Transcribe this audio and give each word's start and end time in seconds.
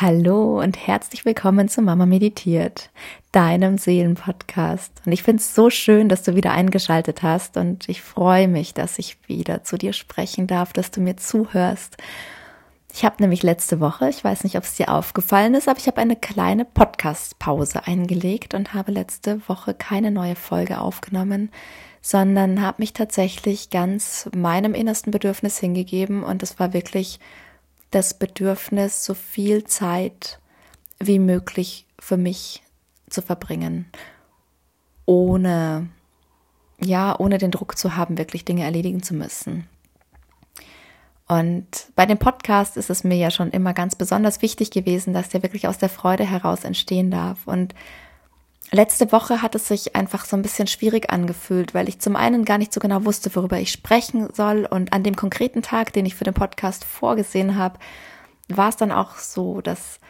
Hallo 0.00 0.60
und 0.60 0.76
herzlich 0.86 1.24
willkommen 1.24 1.68
zu 1.68 1.82
Mama 1.82 2.06
Meditiert, 2.06 2.90
deinem 3.32 3.78
Seelenpodcast. 3.78 4.92
Und 5.04 5.10
ich 5.10 5.24
finde 5.24 5.40
es 5.40 5.56
so 5.56 5.70
schön, 5.70 6.08
dass 6.08 6.22
du 6.22 6.36
wieder 6.36 6.52
eingeschaltet 6.52 7.24
hast 7.24 7.56
und 7.56 7.88
ich 7.88 8.00
freue 8.00 8.46
mich, 8.46 8.74
dass 8.74 9.00
ich 9.00 9.18
wieder 9.26 9.64
zu 9.64 9.76
dir 9.76 9.92
sprechen 9.92 10.46
darf, 10.46 10.72
dass 10.72 10.92
du 10.92 11.00
mir 11.00 11.16
zuhörst. 11.16 11.96
Ich 12.94 13.04
habe 13.04 13.16
nämlich 13.18 13.42
letzte 13.42 13.80
Woche, 13.80 14.08
ich 14.08 14.22
weiß 14.22 14.44
nicht, 14.44 14.56
ob 14.56 14.62
es 14.62 14.76
dir 14.76 14.94
aufgefallen 14.94 15.56
ist, 15.56 15.68
aber 15.68 15.80
ich 15.80 15.88
habe 15.88 16.00
eine 16.00 16.14
kleine 16.14 16.64
Podcast-Pause 16.64 17.88
eingelegt 17.88 18.54
und 18.54 18.74
habe 18.74 18.92
letzte 18.92 19.40
Woche 19.48 19.74
keine 19.74 20.12
neue 20.12 20.36
Folge 20.36 20.80
aufgenommen, 20.80 21.50
sondern 22.02 22.62
habe 22.62 22.82
mich 22.82 22.92
tatsächlich 22.92 23.70
ganz 23.70 24.30
meinem 24.32 24.74
innersten 24.74 25.10
Bedürfnis 25.10 25.58
hingegeben 25.58 26.22
und 26.22 26.44
es 26.44 26.60
war 26.60 26.72
wirklich 26.72 27.18
das 27.90 28.14
Bedürfnis, 28.14 29.04
so 29.04 29.14
viel 29.14 29.64
Zeit 29.64 30.40
wie 30.98 31.18
möglich 31.18 31.86
für 31.98 32.16
mich 32.16 32.62
zu 33.08 33.22
verbringen, 33.22 33.86
ohne, 35.06 35.88
ja, 36.80 37.18
ohne 37.18 37.38
den 37.38 37.50
Druck 37.50 37.78
zu 37.78 37.96
haben, 37.96 38.18
wirklich 38.18 38.44
Dinge 38.44 38.64
erledigen 38.64 39.02
zu 39.02 39.14
müssen. 39.14 39.66
Und 41.28 41.88
bei 41.94 42.06
dem 42.06 42.18
Podcast 42.18 42.76
ist 42.78 42.88
es 42.88 43.04
mir 43.04 43.16
ja 43.16 43.30
schon 43.30 43.50
immer 43.50 43.74
ganz 43.74 43.94
besonders 43.94 44.40
wichtig 44.40 44.70
gewesen, 44.70 45.12
dass 45.12 45.28
der 45.28 45.42
wirklich 45.42 45.68
aus 45.68 45.76
der 45.76 45.90
Freude 45.90 46.24
heraus 46.24 46.64
entstehen 46.64 47.10
darf. 47.10 47.46
Und 47.46 47.74
letzte 48.70 49.12
Woche 49.12 49.42
hat 49.42 49.54
es 49.54 49.68
sich 49.68 49.96
einfach 49.96 50.24
so 50.24 50.36
ein 50.36 50.42
bisschen 50.42 50.66
schwierig 50.66 51.10
angefühlt, 51.10 51.74
weil 51.74 51.88
ich 51.88 52.00
zum 52.00 52.16
einen 52.16 52.44
gar 52.44 52.58
nicht 52.58 52.72
so 52.72 52.80
genau 52.80 53.04
wusste, 53.04 53.34
worüber 53.34 53.58
ich 53.58 53.72
sprechen 53.72 54.28
soll. 54.34 54.66
Und 54.66 54.92
an 54.92 55.02
dem 55.02 55.16
konkreten 55.16 55.62
Tag, 55.62 55.92
den 55.92 56.06
ich 56.06 56.14
für 56.14 56.24
den 56.24 56.34
Podcast 56.34 56.84
vorgesehen 56.84 57.56
habe, 57.56 57.78
war 58.48 58.68
es 58.68 58.76
dann 58.76 58.92
auch 58.92 59.16
so, 59.16 59.60
dass 59.60 60.00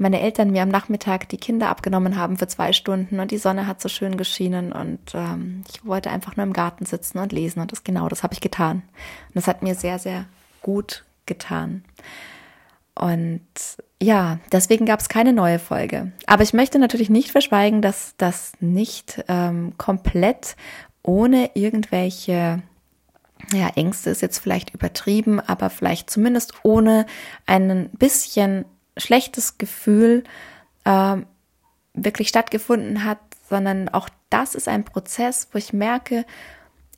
meine 0.00 0.20
Eltern 0.20 0.50
mir 0.50 0.62
am 0.62 0.70
Nachmittag 0.70 1.28
die 1.28 1.36
Kinder 1.36 1.68
abgenommen 1.68 2.16
haben 2.16 2.38
für 2.38 2.48
zwei 2.48 2.72
Stunden 2.72 3.20
und 3.20 3.30
die 3.30 3.38
Sonne 3.38 3.66
hat 3.66 3.82
so 3.82 3.90
schön 3.90 4.16
geschienen 4.16 4.72
und 4.72 5.00
ähm, 5.12 5.62
ich 5.70 5.84
wollte 5.84 6.10
einfach 6.10 6.36
nur 6.36 6.44
im 6.44 6.54
Garten 6.54 6.86
sitzen 6.86 7.18
und 7.18 7.32
lesen 7.32 7.60
und 7.60 7.70
das 7.70 7.84
genau, 7.84 8.08
das 8.08 8.22
habe 8.22 8.32
ich 8.32 8.40
getan. 8.40 8.76
Und 9.28 9.34
das 9.34 9.46
hat 9.46 9.62
mir 9.62 9.74
sehr, 9.74 9.98
sehr 9.98 10.24
gut 10.62 11.04
getan. 11.26 11.84
Und 13.00 13.40
ja, 14.02 14.38
deswegen 14.52 14.84
gab 14.84 15.00
es 15.00 15.08
keine 15.08 15.32
neue 15.32 15.58
Folge. 15.58 16.12
Aber 16.26 16.42
ich 16.42 16.52
möchte 16.52 16.78
natürlich 16.78 17.08
nicht 17.08 17.30
verschweigen, 17.30 17.80
dass 17.80 18.14
das 18.18 18.52
nicht 18.60 19.24
ähm, 19.26 19.72
komplett 19.78 20.54
ohne 21.02 21.50
irgendwelche 21.54 22.62
ja, 23.54 23.68
Ängste 23.74 24.10
ist 24.10 24.20
jetzt 24.20 24.38
vielleicht 24.38 24.74
übertrieben, 24.74 25.40
aber 25.40 25.70
vielleicht 25.70 26.10
zumindest 26.10 26.52
ohne 26.62 27.06
ein 27.46 27.88
bisschen 27.98 28.66
schlechtes 28.98 29.56
Gefühl 29.56 30.24
äh, 30.84 31.16
wirklich 31.94 32.28
stattgefunden 32.28 33.04
hat, 33.04 33.18
sondern 33.48 33.88
auch 33.88 34.10
das 34.28 34.54
ist 34.54 34.68
ein 34.68 34.84
Prozess, 34.84 35.48
wo 35.52 35.58
ich 35.58 35.72
merke, 35.72 36.26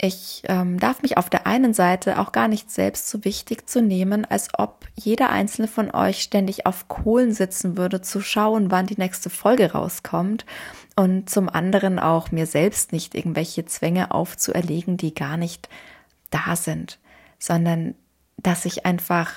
ich 0.05 0.42
ähm, 0.48 0.81
darf 0.81 1.00
mich 1.03 1.17
auf 1.17 1.31
der 1.31 1.47
einen 1.47 1.75
Seite 1.75 2.19
auch 2.19 2.33
gar 2.33 2.48
nicht 2.48 2.72
selbst 2.72 3.08
so 3.08 3.25
wichtig 3.25 3.70
zu 3.70 3.81
nehmen, 3.81 4.25
als 4.25 4.48
ob 4.58 4.84
jeder 4.97 5.31
einzelne 5.31 5.69
von 5.69 5.92
euch 5.92 6.22
ständig 6.22 6.67
auf 6.67 6.89
Kohlen 6.89 7.33
sitzen 7.33 7.77
würde, 7.77 8.00
zu 8.00 8.20
schauen, 8.20 8.73
wann 8.73 8.89
die 8.89 8.98
nächste 8.98 9.30
Folge 9.30 9.73
rauskommt. 9.73 10.45
Und 10.97 11.30
zum 11.30 11.48
anderen 11.48 12.00
auch 12.00 12.33
mir 12.33 12.47
selbst 12.47 12.91
nicht 12.91 13.14
irgendwelche 13.14 13.64
Zwänge 13.64 14.11
aufzuerlegen, 14.11 14.97
die 14.97 15.14
gar 15.14 15.36
nicht 15.36 15.69
da 16.30 16.56
sind, 16.56 16.98
sondern 17.39 17.95
dass 18.36 18.64
ich 18.64 18.84
einfach, 18.84 19.30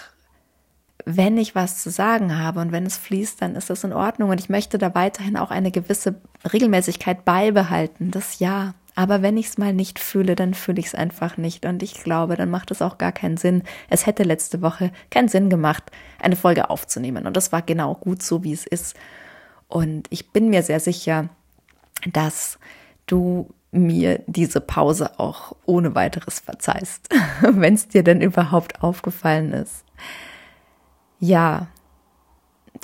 wenn 1.06 1.38
ich 1.38 1.54
was 1.54 1.84
zu 1.84 1.92
sagen 1.92 2.40
habe 2.40 2.60
und 2.60 2.72
wenn 2.72 2.88
es 2.88 2.98
fließt, 2.98 3.40
dann 3.40 3.56
ist 3.56 3.70
das 3.70 3.84
in 3.84 3.94
Ordnung. 3.94 4.32
Und 4.32 4.40
ich 4.40 4.50
möchte 4.50 4.80
da 4.80 4.96
weiterhin 4.96 5.38
auch 5.38 5.52
eine 5.52 5.70
gewisse 5.70 6.16
Regelmäßigkeit 6.52 7.24
beibehalten. 7.24 8.10
Das 8.10 8.40
ja. 8.40 8.74
Aber 8.96 9.22
wenn 9.22 9.36
ich 9.36 9.48
es 9.48 9.58
mal 9.58 9.74
nicht 9.74 10.00
fühle, 10.00 10.36
dann 10.36 10.54
fühle 10.54 10.80
ich 10.80 10.88
es 10.88 10.96
einfach 10.96 11.36
nicht. 11.36 11.66
Und 11.66 11.84
ich 11.84 11.96
glaube, 11.96 12.38
dann 12.38 12.50
macht 12.50 12.72
es 12.72 12.82
auch 12.82 12.98
gar 12.98 13.12
keinen 13.12 13.36
Sinn. 13.36 13.64
Es 13.90 14.06
hätte 14.06 14.24
letzte 14.24 14.62
Woche 14.62 14.92
keinen 15.12 15.28
Sinn 15.28 15.50
gemacht, 15.50 15.84
eine 16.20 16.38
Folge 16.38 16.70
aufzunehmen. 16.70 17.28
Und 17.28 17.36
das 17.36 17.52
war 17.52 17.62
genau 17.62 17.96
gut 17.96 18.24
so, 18.24 18.44
wie 18.44 18.54
es 18.54 18.66
ist. 18.66 18.96
Und 19.68 20.08
ich 20.12 20.32
bin 20.32 20.50
mir 20.50 20.64
sehr 20.64 20.80
sicher, 20.80 21.28
dass 22.14 22.58
du 23.06 23.50
mir 23.72 24.24
diese 24.28 24.62
Pause 24.62 25.20
auch 25.20 25.54
ohne 25.66 25.96
weiteres 25.96 26.40
verzeihst, 26.40 27.10
wenn 27.42 27.74
es 27.74 27.90
dir 27.90 28.04
denn 28.04 28.22
überhaupt 28.22 28.82
aufgefallen 28.82 29.52
ist. 29.52 29.84
Ja, 31.20 31.68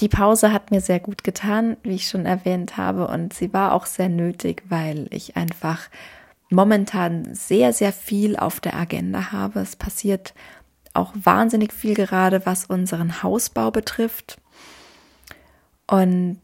die 0.02 0.10
Pause 0.10 0.52
hat 0.52 0.72
mir 0.72 0.82
sehr 0.82 1.00
gut 1.00 1.24
getan, 1.24 1.78
wie 1.84 1.96
ich 1.96 2.10
schon 2.10 2.26
erwähnt 2.26 2.76
habe, 2.78 3.08
und 3.08 3.34
sie 3.34 3.54
war 3.54 3.74
auch 3.74 3.86
sehr 3.86 4.10
nötig, 4.10 4.64
weil 4.68 5.08
ich 5.12 5.38
einfach 5.38 5.90
momentan 6.50 7.34
sehr, 7.34 7.72
sehr 7.72 7.94
viel 7.94 8.36
auf 8.36 8.60
der 8.60 8.76
Agenda 8.76 9.32
habe. 9.32 9.60
Es 9.62 9.76
passiert 9.76 10.34
auch 10.94 11.14
wahnsinnig 11.16 11.72
viel 11.72 11.94
gerade, 11.94 12.46
was 12.46 12.66
unseren 12.66 13.24
Hausbau 13.24 13.72
betrifft. 13.72 14.38
Und 15.88 16.42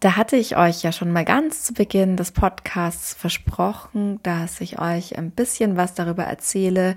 da 0.00 0.16
hatte 0.16 0.36
ich 0.36 0.56
euch 0.56 0.82
ja 0.82 0.90
schon 0.90 1.12
mal 1.12 1.24
ganz 1.24 1.62
zu 1.62 1.74
Beginn 1.74 2.16
des 2.16 2.32
Podcasts 2.32 3.14
versprochen, 3.14 4.20
dass 4.24 4.60
ich 4.60 4.80
euch 4.80 5.16
ein 5.16 5.30
bisschen 5.30 5.76
was 5.76 5.94
darüber 5.94 6.24
erzähle, 6.24 6.96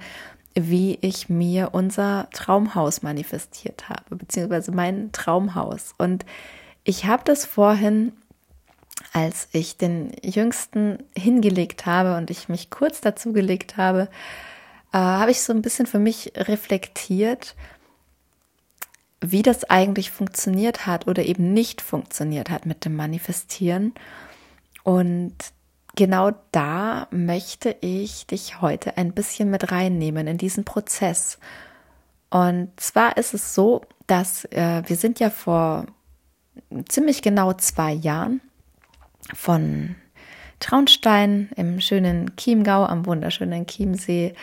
wie 0.56 0.98
ich 1.02 1.28
mir 1.28 1.70
unser 1.74 2.30
Traumhaus 2.32 3.04
manifestiert 3.04 3.90
habe, 3.90 4.16
beziehungsweise 4.16 4.72
mein 4.72 5.12
Traumhaus. 5.12 5.94
Und 5.98 6.26
ich 6.86 7.06
habe 7.06 7.24
das 7.26 7.46
vorhin, 7.46 8.14
als 9.12 9.50
ich 9.52 9.78
den 9.78 10.14
Jüngsten 10.24 11.04
hingelegt 11.16 11.86
habe 11.86 12.16
und 12.16 12.30
ich 12.32 12.48
mich 12.48 12.70
kurz 12.70 13.02
dazu 13.02 13.34
gelegt 13.34 13.76
habe, 13.76 14.10
äh, 14.94 14.98
habe 14.98 15.32
ich 15.32 15.42
so 15.42 15.52
ein 15.52 15.62
bisschen 15.62 15.88
für 15.88 16.00
mich 16.00 16.32
reflektiert, 16.38 17.56
wie 19.20 19.42
das 19.42 19.66
eigentlich 19.66 20.12
funktioniert 20.12 20.86
hat 20.86 21.08
oder 21.08 21.24
eben 21.24 21.54
nicht 21.54 21.82
funktioniert 21.82 22.50
hat 22.50 22.66
mit 22.66 22.86
dem 22.86 22.96
Manifestieren. 22.96 23.94
Und 24.84 25.36
genau 25.96 26.32
da 26.52 27.08
möchte 27.12 27.76
ich 27.82 28.28
dich 28.28 28.62
heute 28.62 28.98
ein 28.98 29.14
bisschen 29.14 29.50
mit 29.50 29.72
reinnehmen 29.72 30.28
in 30.28 30.38
diesen 30.38 30.66
Prozess. 30.66 31.40
Und 32.30 32.72
zwar 32.78 33.18
ist 33.18 33.34
es 33.34 33.56
so, 33.56 33.82
dass 34.08 34.46
äh, 34.46 34.84
wir 34.86 34.96
sind 34.96 35.20
ja 35.20 35.30
vor 35.30 35.86
ziemlich 36.88 37.22
genau 37.22 37.54
zwei 37.54 37.94
Jahren 37.94 38.42
von 39.34 39.96
Traunstein 40.60 41.50
im 41.56 41.82
schönen 41.82 42.36
Chiemgau 42.38 42.86
am 42.86 43.06
wunderschönen 43.06 43.68
Chiemsee 43.68 44.34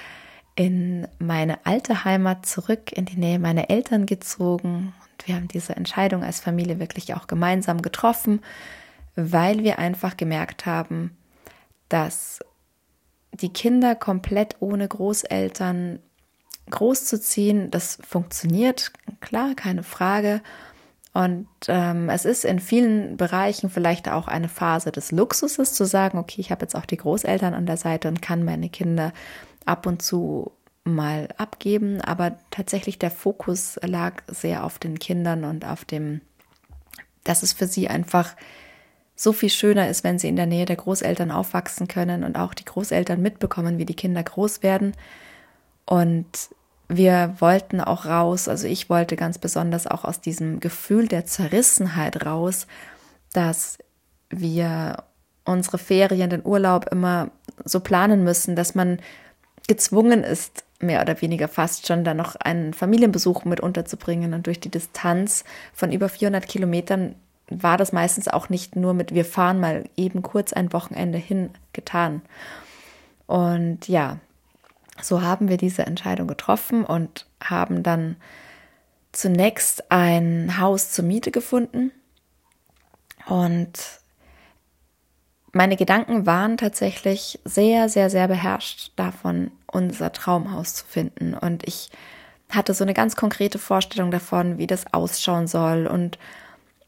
in 0.55 1.09
meine 1.19 1.65
alte 1.65 2.05
Heimat 2.05 2.45
zurück 2.45 2.93
in 2.93 3.07
die 3.07 3.17
Nähe 3.17 3.39
meiner 3.39 3.71
Eltern 3.71 4.07
gezogen. 4.07 4.93
Und 5.03 5.29
wir 5.29 5.37
haben 5.37 5.49
diese 5.49 5.75
Entscheidung 5.77 6.23
als 6.23 6.41
Familie 6.41 6.79
wirklich 6.79 7.15
auch 7.15 7.27
gemeinsam 7.27 7.81
getroffen, 7.81 8.41
weil 9.17 9.63
wir 9.63 9.79
einfach 9.79 10.17
gemerkt 10.17 10.67
haben, 10.67 11.17
dass 11.93 12.41
die 13.33 13.53
Kinder 13.53 13.95
komplett 13.95 14.57
ohne 14.61 14.87
Großeltern 14.87 15.99
großzuziehen, 16.71 17.71
das 17.71 17.99
funktioniert, 18.07 18.93
klar, 19.21 19.55
keine 19.55 19.83
Frage. 19.83 20.43
Und 21.13 21.49
ähm, 21.69 22.09
es 22.09 22.25
ist 22.25 22.45
in 22.45 22.61
vielen 22.61 23.19
Bereichen 23.19 23.69
vielleicht 23.69 24.09
auch 24.09 24.29
eine 24.29 24.49
Phase 24.49 24.93
des 24.93 25.13
Luxuses 25.13 25.75
zu 25.75 25.85
sagen, 25.85 26.17
okay, 26.19 26.41
ich 26.41 26.51
habe 26.51 26.63
jetzt 26.63 26.75
auch 26.75 26.87
die 26.87 26.97
Großeltern 26.97 27.53
an 27.53 27.67
der 27.67 27.77
Seite 27.77 28.09
und 28.09 28.23
kann 28.23 28.45
meine 28.45 28.71
Kinder 28.71 29.13
ab 29.67 29.87
und 29.87 30.01
zu 30.01 30.53
mal 30.85 31.29
abgeben, 31.37 32.01
aber 32.01 32.39
tatsächlich 32.51 32.99
der 32.99 33.11
Fokus 33.11 33.79
lag 33.83 34.23
sehr 34.27 34.65
auf 34.65 34.79
den 34.79 34.99
Kindern 34.99 35.45
und 35.45 35.65
auf 35.67 35.85
dem, 35.85 36.23
dass 37.25 37.43
es 37.43 37.53
für 37.53 37.67
sie 37.67 37.89
einfach 37.89 38.35
so 39.23 39.33
viel 39.33 39.51
schöner 39.51 39.89
ist, 39.89 40.03
wenn 40.03 40.19
sie 40.19 40.29
in 40.29 40.35
der 40.35 40.47
Nähe 40.47 40.65
der 40.65 40.75
Großeltern 40.75 41.31
aufwachsen 41.31 41.87
können 41.87 42.25
und 42.25 42.37
auch 42.37 42.55
die 42.55 42.65
Großeltern 42.65 43.23
mitbekommen, 43.23 43.79
wie 43.79 43.85
die 43.85 43.95
Kinder 43.95 44.21
groß 44.21 44.65
werden. 44.65 44.95
Und 45.87 46.27
wir 46.89 47.37
wollten 47.39 47.81
auch 47.81 48.05
raus, 48.05 48.49
also 48.49 48.67
ich 48.67 48.91
wollte 48.91 49.15
ganz 49.15 49.39
besonders 49.39 49.87
auch 49.87 50.05
aus 50.05 50.21
diesem 50.21 50.59
Gefühl 50.59 51.07
der 51.07 51.25
Zerrissenheit 51.25 52.27
raus, 52.27 52.67
dass 53.33 53.79
wir 54.29 55.05
unsere 55.45 55.79
Ferien, 55.79 56.31
den 56.31 56.45
Urlaub 56.45 56.89
immer 56.91 57.31
so 57.65 57.79
planen 57.79 58.25
müssen, 58.25 58.57
dass 58.57 58.75
man 58.75 58.99
gezwungen 59.69 60.25
ist, 60.25 60.65
mehr 60.81 61.01
oder 61.01 61.23
weniger 61.23 61.47
fast 61.47 61.87
schon 61.87 62.03
da 62.03 62.13
noch 62.13 62.35
einen 62.35 62.75
Familienbesuch 62.75 63.45
mit 63.45 63.61
unterzubringen 63.61 64.35
und 64.35 64.49
durch 64.49 64.59
die 64.59 64.69
Distanz 64.69 65.45
von 65.73 65.93
über 65.93 66.09
400 66.09 66.49
Kilometern 66.49 67.15
war 67.61 67.77
das 67.77 67.93
meistens 67.93 68.29
auch 68.29 68.49
nicht 68.49 68.77
nur 68.77 68.95
mit 68.95 69.15
wir 69.15 69.25
fahren 69.25 69.61
mal 69.61 69.85
eben 69.97 70.23
kurz 70.23 70.53
ein 70.53 70.73
Wochenende 70.73 71.19
hin 71.19 71.51
getan. 71.73 72.23
Und 73.27 73.89
ja, 73.89 74.19
so 75.01 75.23
haben 75.23 75.49
wir 75.49 75.57
diese 75.57 75.87
Entscheidung 75.87 76.29
getroffen 76.29 76.85
und 76.85 77.27
haben 77.43 77.83
dann 77.83 78.17
zunächst 79.13 79.91
ein 79.91 80.59
Haus 80.59 80.91
zur 80.91 81.05
Miete 81.05 81.31
gefunden 81.31 81.93
und 83.27 83.79
meine 85.53 85.77
Gedanken 85.77 86.27
waren 86.27 86.57
tatsächlich 86.57 87.39
sehr, 87.45 87.89
sehr, 87.89 88.09
sehr 88.09 88.27
beherrscht 88.27 88.93
davon, 88.97 89.51
unser 89.67 90.13
Traumhaus 90.13 90.75
zu 90.75 90.87
finden. 90.87 91.35
Und 91.35 91.67
ich 91.69 91.91
hatte 92.51 92.73
so 92.73 92.85
eine 92.85 92.95
ganz 92.95 93.17
konkrete 93.17 93.59
Vorstellung 93.59 94.11
davon, 94.11 94.57
wie 94.57 94.67
das 94.67 94.93
ausschauen 94.95 95.47
soll 95.47 95.87
und 95.87 96.19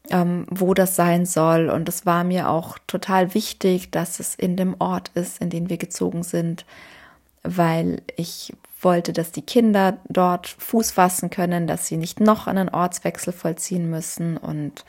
ähm, 0.09 0.45
wo 0.49 0.73
das 0.73 0.95
sein 0.95 1.25
soll. 1.25 1.69
Und 1.69 1.89
es 1.89 2.05
war 2.05 2.23
mir 2.23 2.49
auch 2.49 2.77
total 2.87 3.33
wichtig, 3.33 3.91
dass 3.91 4.19
es 4.19 4.35
in 4.35 4.55
dem 4.55 4.75
Ort 4.79 5.11
ist, 5.15 5.41
in 5.41 5.49
den 5.49 5.69
wir 5.69 5.77
gezogen 5.77 6.23
sind, 6.23 6.65
weil 7.43 8.01
ich 8.15 8.53
wollte, 8.81 9.13
dass 9.13 9.31
die 9.31 9.41
Kinder 9.41 9.97
dort 10.07 10.47
Fuß 10.47 10.91
fassen 10.91 11.29
können, 11.29 11.67
dass 11.67 11.87
sie 11.87 11.97
nicht 11.97 12.19
noch 12.19 12.47
einen 12.47 12.69
Ortswechsel 12.69 13.33
vollziehen 13.33 13.89
müssen. 13.89 14.37
Und 14.37 14.85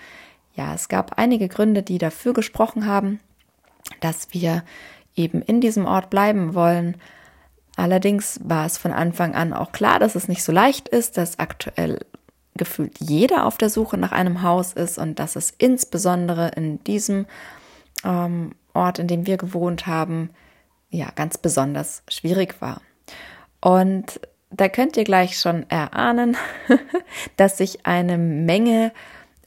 ja, 0.55 0.75
es 0.75 0.89
gab 0.89 1.19
einige 1.19 1.49
Gründe, 1.49 1.83
die 1.83 1.99
dafür 1.99 2.35
gesprochen 2.35 2.87
haben, 2.87 3.21
dass 4.01 4.29
wir 4.33 4.65
eben 5.15 5.43
in 5.43 5.61
diesem 5.61 5.87
Ort 5.87 6.11
bleiben 6.11 6.55
wollen. 6.55 6.97
Allerdings 7.77 8.41
war 8.45 8.67
es 8.67 8.79
von 8.79 8.93
Anfang 8.93 9.35
an 9.35 9.53
auch 9.53 9.73
klar, 9.73 9.99
dass 9.99 10.15
es 10.15 10.29
nicht 10.29 10.43
so 10.43 10.53
leicht 10.53 10.89
ist, 10.89 11.17
dass 11.17 11.39
aktuell 11.39 12.01
gefühlt 12.57 12.99
jeder 13.01 13.47
auf 13.47 13.59
der 13.59 13.71
Suche 13.71 13.97
nach 13.97 14.13
einem 14.13 14.43
Haus 14.43 14.73
ist 14.73 14.99
und 14.99 15.19
dass 15.19 15.37
es 15.37 15.55
insbesondere 15.59 16.49
in 16.57 16.83
diesem 16.85 17.27
ähm, 18.05 18.53
Ort, 18.75 18.99
in 18.99 19.09
dem 19.09 19.27
wir 19.27 19.37
gewohnt 19.37 19.87
haben, 19.87 20.31
ja, 20.91 21.11
ganz 21.15 21.39
besonders 21.39 22.03
schwierig 22.09 22.61
war. 22.61 22.81
Und 23.61 24.21
da 24.51 24.69
könnt 24.69 24.97
ihr 24.97 25.05
gleich 25.05 25.39
schon 25.39 25.69
erahnen, 25.71 26.37
dass 27.37 27.59
sich 27.59 27.87
eine 27.87 28.19
Menge 28.19 28.93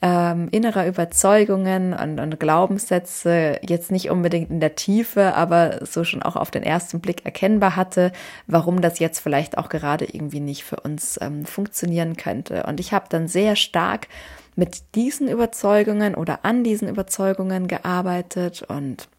ähm, 0.01 0.47
innerer 0.51 0.87
Überzeugungen 0.87 1.93
und, 1.93 2.19
und 2.19 2.39
Glaubenssätze 2.39 3.59
jetzt 3.61 3.91
nicht 3.91 4.09
unbedingt 4.09 4.49
in 4.49 4.61
der 4.61 4.75
Tiefe, 4.75 5.35
aber 5.35 5.85
so 5.85 6.05
schon 6.05 6.23
auch 6.23 6.37
auf 6.37 6.51
den 6.51 6.63
ersten 6.63 7.01
Blick 7.01 7.25
erkennbar 7.25 7.75
hatte, 7.75 8.13
warum 8.47 8.81
das 8.81 8.99
jetzt 8.99 9.19
vielleicht 9.19 9.57
auch 9.57 9.67
gerade 9.67 10.05
irgendwie 10.05 10.39
nicht 10.39 10.63
für 10.63 10.77
uns 10.77 11.19
ähm, 11.21 11.45
funktionieren 11.45 12.15
könnte. 12.15 12.63
Und 12.63 12.79
ich 12.79 12.93
habe 12.93 13.07
dann 13.09 13.27
sehr 13.27 13.57
stark 13.57 14.07
mit 14.55 14.95
diesen 14.95 15.27
Überzeugungen 15.27 16.15
oder 16.15 16.39
an 16.43 16.63
diesen 16.63 16.87
Überzeugungen 16.87 17.67
gearbeitet 17.67 18.63
und 18.63 19.09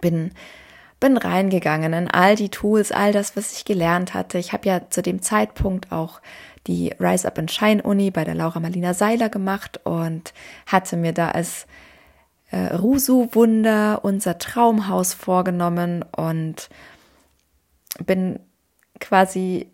bin 0.00 0.32
bin 1.00 1.18
reingegangen 1.18 1.92
in 1.92 2.10
all 2.10 2.34
die 2.34 2.48
Tools, 2.48 2.90
all 2.90 3.12
das, 3.12 3.36
was 3.36 3.52
ich 3.52 3.66
gelernt 3.66 4.14
hatte. 4.14 4.38
Ich 4.38 4.54
habe 4.54 4.66
ja 4.66 4.88
zu 4.88 5.02
dem 5.02 5.20
Zeitpunkt 5.20 5.92
auch 5.92 6.20
die 6.66 6.94
Rise 6.98 7.26
Up 7.26 7.38
and 7.38 7.50
Shine 7.50 7.82
Uni 7.82 8.10
bei 8.10 8.24
der 8.24 8.34
Laura 8.34 8.60
Marlina 8.60 8.94
Seiler 8.94 9.28
gemacht 9.28 9.80
und 9.84 10.32
hatte 10.66 10.96
mir 10.96 11.12
da 11.12 11.30
als 11.30 11.66
äh, 12.50 12.74
Rusu-Wunder 12.74 14.00
unser 14.02 14.38
Traumhaus 14.38 15.14
vorgenommen 15.14 16.04
und 16.16 16.68
bin 18.06 18.40
quasi, 19.00 19.68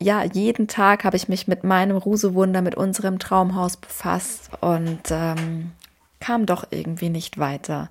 ja, 0.00 0.22
jeden 0.24 0.68
Tag 0.68 1.04
habe 1.04 1.16
ich 1.16 1.28
mich 1.28 1.48
mit 1.48 1.64
meinem 1.64 1.96
Rusu-Wunder, 1.96 2.62
mit 2.62 2.74
unserem 2.74 3.18
Traumhaus 3.18 3.76
befasst 3.76 4.50
und 4.60 5.00
ähm, 5.10 5.72
kam 6.20 6.46
doch 6.46 6.66
irgendwie 6.70 7.08
nicht 7.08 7.38
weiter. 7.38 7.90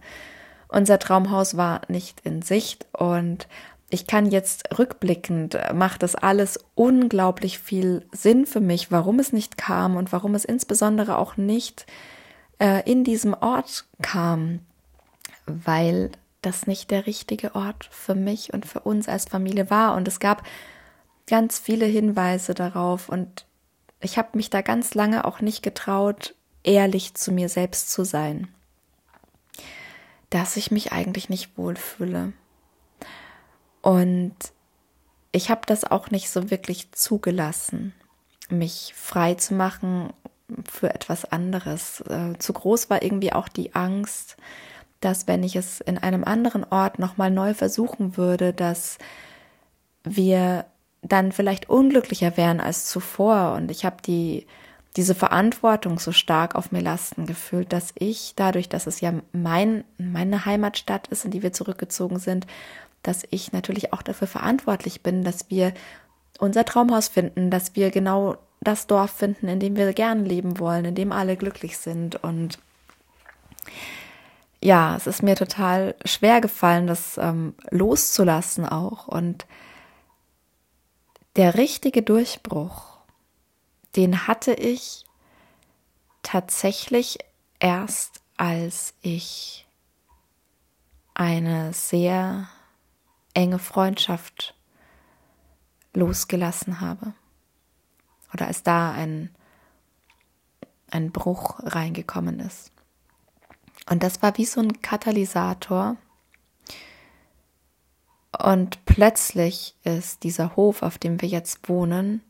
Unser 0.68 1.00
Traumhaus 1.00 1.58
war 1.58 1.82
nicht 1.88 2.22
in 2.22 2.42
Sicht 2.42 2.86
und 2.94 3.48
ich 3.90 4.08
kann 4.08 4.32
jetzt 4.32 4.78
rückblickend, 4.78 5.56
äh, 5.56 5.74
macht 5.74 6.04
das 6.04 6.16
alles 6.16 6.60
unglaublich 6.74 7.60
viel 7.60 8.06
Sinn 8.12 8.46
für 8.46 8.60
mich, 8.60 8.92
warum 8.92 9.20
es 9.20 9.32
nicht 9.32 9.58
kam 9.58 9.96
und 9.96 10.12
warum 10.12 10.36
es 10.36 10.46
insbesondere 10.46 11.18
auch 11.18 11.38
nicht 11.38 11.86
äh, 12.60 12.90
in 12.90 13.04
diesem 13.04 13.34
Ort 13.34 13.86
kam, 14.02 14.60
weil 15.46 16.12
das 16.42 16.68
nicht 16.68 16.92
der 16.92 17.08
richtige 17.08 17.56
Ort 17.56 17.88
für 17.92 18.16
mich 18.16 18.54
und 18.54 18.66
für 18.66 18.82
uns 18.82 19.08
als 19.08 19.26
Familie 19.26 19.70
war. 19.70 19.96
Und 19.96 20.08
es 20.08 20.20
gab 20.20 20.44
ganz 21.28 21.60
viele 21.60 21.86
Hinweise 21.86 22.54
darauf 22.54 23.10
und 23.10 23.46
ich 24.02 24.18
habe 24.18 24.30
mich 24.34 24.50
da 24.50 24.62
ganz 24.62 24.94
lange 24.94 25.26
auch 25.26 25.42
nicht 25.42 25.64
getraut, 25.64 26.36
ehrlich 26.64 27.16
zu 27.16 27.32
mir 27.32 27.50
selbst 27.50 27.92
zu 27.92 28.04
sein, 28.04 28.48
dass 30.30 30.58
ich 30.58 30.70
mich 30.70 30.92
eigentlich 30.92 31.30
nicht 31.30 31.58
wohlfühle 31.58 32.34
und 33.86 34.34
ich 35.32 35.52
habe 35.52 35.62
das 35.68 35.84
auch 35.84 36.10
nicht 36.10 36.32
so 36.32 36.50
wirklich 36.50 36.92
zugelassen, 36.92 37.94
mich 38.50 38.96
frei 38.96 39.36
zu 39.36 39.54
machen 39.54 40.12
für 40.68 40.92
etwas 40.92 41.24
anderes. 41.26 42.02
Äh, 42.02 42.36
zu 42.40 42.54
groß 42.54 42.90
war 42.90 43.04
irgendwie 43.04 43.32
auch 43.32 43.48
die 43.48 43.76
Angst, 43.76 44.38
dass 45.02 45.28
wenn 45.28 45.44
ich 45.44 45.56
es 45.56 45.82
in 45.82 46.00
einem 46.00 46.24
anderen 46.24 46.64
Ort 46.64 46.98
nochmal 46.98 47.30
neu 47.30 47.54
versuchen 47.54 48.18
würde, 48.18 48.54
dass 48.54 48.98
wir 50.04 50.66
dann 51.04 51.32
vielleicht 51.32 51.70
unglücklicher 51.70 52.38
wären 52.38 52.62
als 52.62 52.88
zuvor. 52.88 53.54
Und 53.54 53.70
ich 53.70 53.86
habe 53.86 53.98
die, 54.04 54.48
diese 54.96 55.14
Verantwortung 55.14 56.00
so 56.00 56.12
stark 56.12 56.56
auf 56.56 56.72
mir 56.72 56.82
lasten 56.82 57.28
gefühlt, 57.28 57.72
dass 57.72 57.94
ich 58.00 58.34
dadurch, 58.36 58.68
dass 58.68 58.88
es 58.88 59.00
ja 59.00 59.14
mein, 59.32 59.84
meine 60.00 60.44
Heimatstadt 60.46 61.08
ist, 61.10 61.24
in 61.24 61.30
die 61.30 61.44
wir 61.44 61.54
zurückgezogen 61.54 62.18
sind, 62.18 62.48
dass 63.08 63.24
ich 63.30 63.52
natürlich 63.52 63.94
auch 63.94 64.02
dafür 64.02 64.28
verantwortlich 64.28 65.02
bin, 65.02 65.24
dass 65.24 65.50
wir 65.50 65.74
unser 66.40 66.66
Traumhaus 66.66 67.08
finden, 67.08 67.50
dass 67.50 67.76
wir 67.76 67.92
genau 67.92 68.38
das 68.62 68.88
Dorf 68.88 69.12
finden, 69.12 69.48
in 69.48 69.60
dem 69.60 69.76
wir 69.76 69.94
gerne 69.94 70.24
leben 70.24 70.60
wollen, 70.60 70.86
in 70.86 70.96
dem 70.96 71.12
alle 71.12 71.38
glücklich 71.38 71.78
sind. 71.78 72.16
Und 72.24 72.60
ja, 74.62 74.96
es 74.96 75.08
ist 75.08 75.24
mir 75.24 75.36
total 75.36 75.96
schwer 76.04 76.42
gefallen, 76.42 76.88
das 76.88 77.18
ähm, 77.18 77.54
loszulassen 77.70 78.66
auch. 78.66 79.08
Und 79.08 79.46
der 81.36 81.56
richtige 81.56 82.02
Durchbruch, 82.02 82.98
den 83.96 84.28
hatte 84.28 84.54
ich 84.54 85.06
tatsächlich 86.24 87.20
erst, 87.60 88.22
als 88.38 88.94
ich 89.02 89.66
eine 91.14 91.72
sehr 91.74 92.50
enge 93.36 93.60
Freundschaft 93.60 94.56
losgelassen 95.94 96.82
habe. 96.82 97.14
Oder 98.34 98.48
als 98.48 98.64
da 98.64 98.92
ein, 98.92 99.30
ein 100.90 101.12
Bruch 101.12 101.60
reingekommen 101.64 102.40
ist. 102.40 102.72
Und 103.90 104.02
das 104.02 104.22
war 104.22 104.38
wie 104.38 104.46
so 104.46 104.62
ein 104.62 104.82
Katalysator. 104.82 105.98
Und 108.44 108.84
plötzlich 108.86 109.76
ist 109.84 110.24
dieser 110.24 110.56
Hof, 110.56 110.82
auf 110.82 110.98
dem 110.98 111.22
wir 111.22 111.30
jetzt 111.30 111.70
wohnen, 111.70 112.22